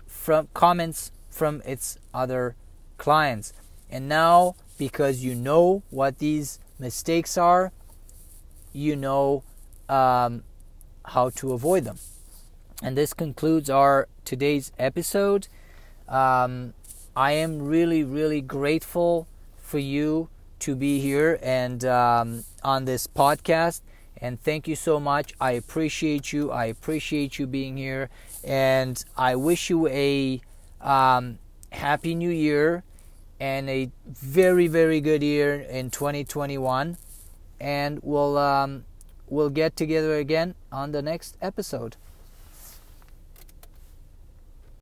from 0.06 0.48
comments 0.54 1.12
from 1.30 1.62
its 1.66 1.98
other 2.14 2.56
clients. 2.98 3.54
And 3.90 4.08
now, 4.08 4.56
because 4.78 5.24
you 5.24 5.34
know 5.34 5.84
what 5.90 6.20
these 6.20 6.60
mistakes 6.80 7.38
are, 7.38 7.72
you 8.74 8.96
know 8.96 9.44
um, 9.90 10.44
how 11.06 11.30
to 11.32 11.54
avoid 11.54 11.86
them. 11.86 11.98
And 12.84 12.96
this 12.96 13.14
concludes 13.14 13.70
our 13.70 14.08
today's 14.26 14.72
episode. 14.78 15.48
Um, 16.08 16.74
I 17.18 17.32
am 17.32 17.64
really, 17.64 18.04
really 18.04 18.42
grateful 18.42 19.28
for 19.58 19.80
you 19.80 20.30
to 20.60 20.76
be 20.76 21.00
here 21.00 21.40
and 21.42 21.84
um, 21.84 22.44
on 22.64 22.86
this 22.86 23.08
podcast. 23.08 23.82
And 24.18 24.40
thank 24.40 24.68
you 24.68 24.76
so 24.76 25.00
much. 25.00 25.34
I 25.42 25.54
appreciate 25.54 26.32
you. 26.32 26.52
I 26.52 26.66
appreciate 26.66 27.40
you 27.40 27.48
being 27.48 27.76
here. 27.76 28.12
And 28.44 29.04
I 29.18 29.36
wish 29.36 29.68
you 29.72 29.88
a 29.88 30.42
um, 30.80 31.40
happy 31.72 32.14
new 32.14 32.30
year 32.30 32.84
and 33.40 33.68
a 33.68 33.90
very, 34.06 34.68
very 34.68 35.02
good 35.02 35.24
year 35.24 35.56
in 35.56 35.90
2021. 35.90 36.98
And 37.60 38.00
we'll 38.04 38.38
um, 38.38 38.86
we'll 39.28 39.50
get 39.50 39.76
together 39.76 40.18
again 40.18 40.54
on 40.72 40.92
the 40.92 41.02
next 41.02 41.36
episode. 41.42 41.96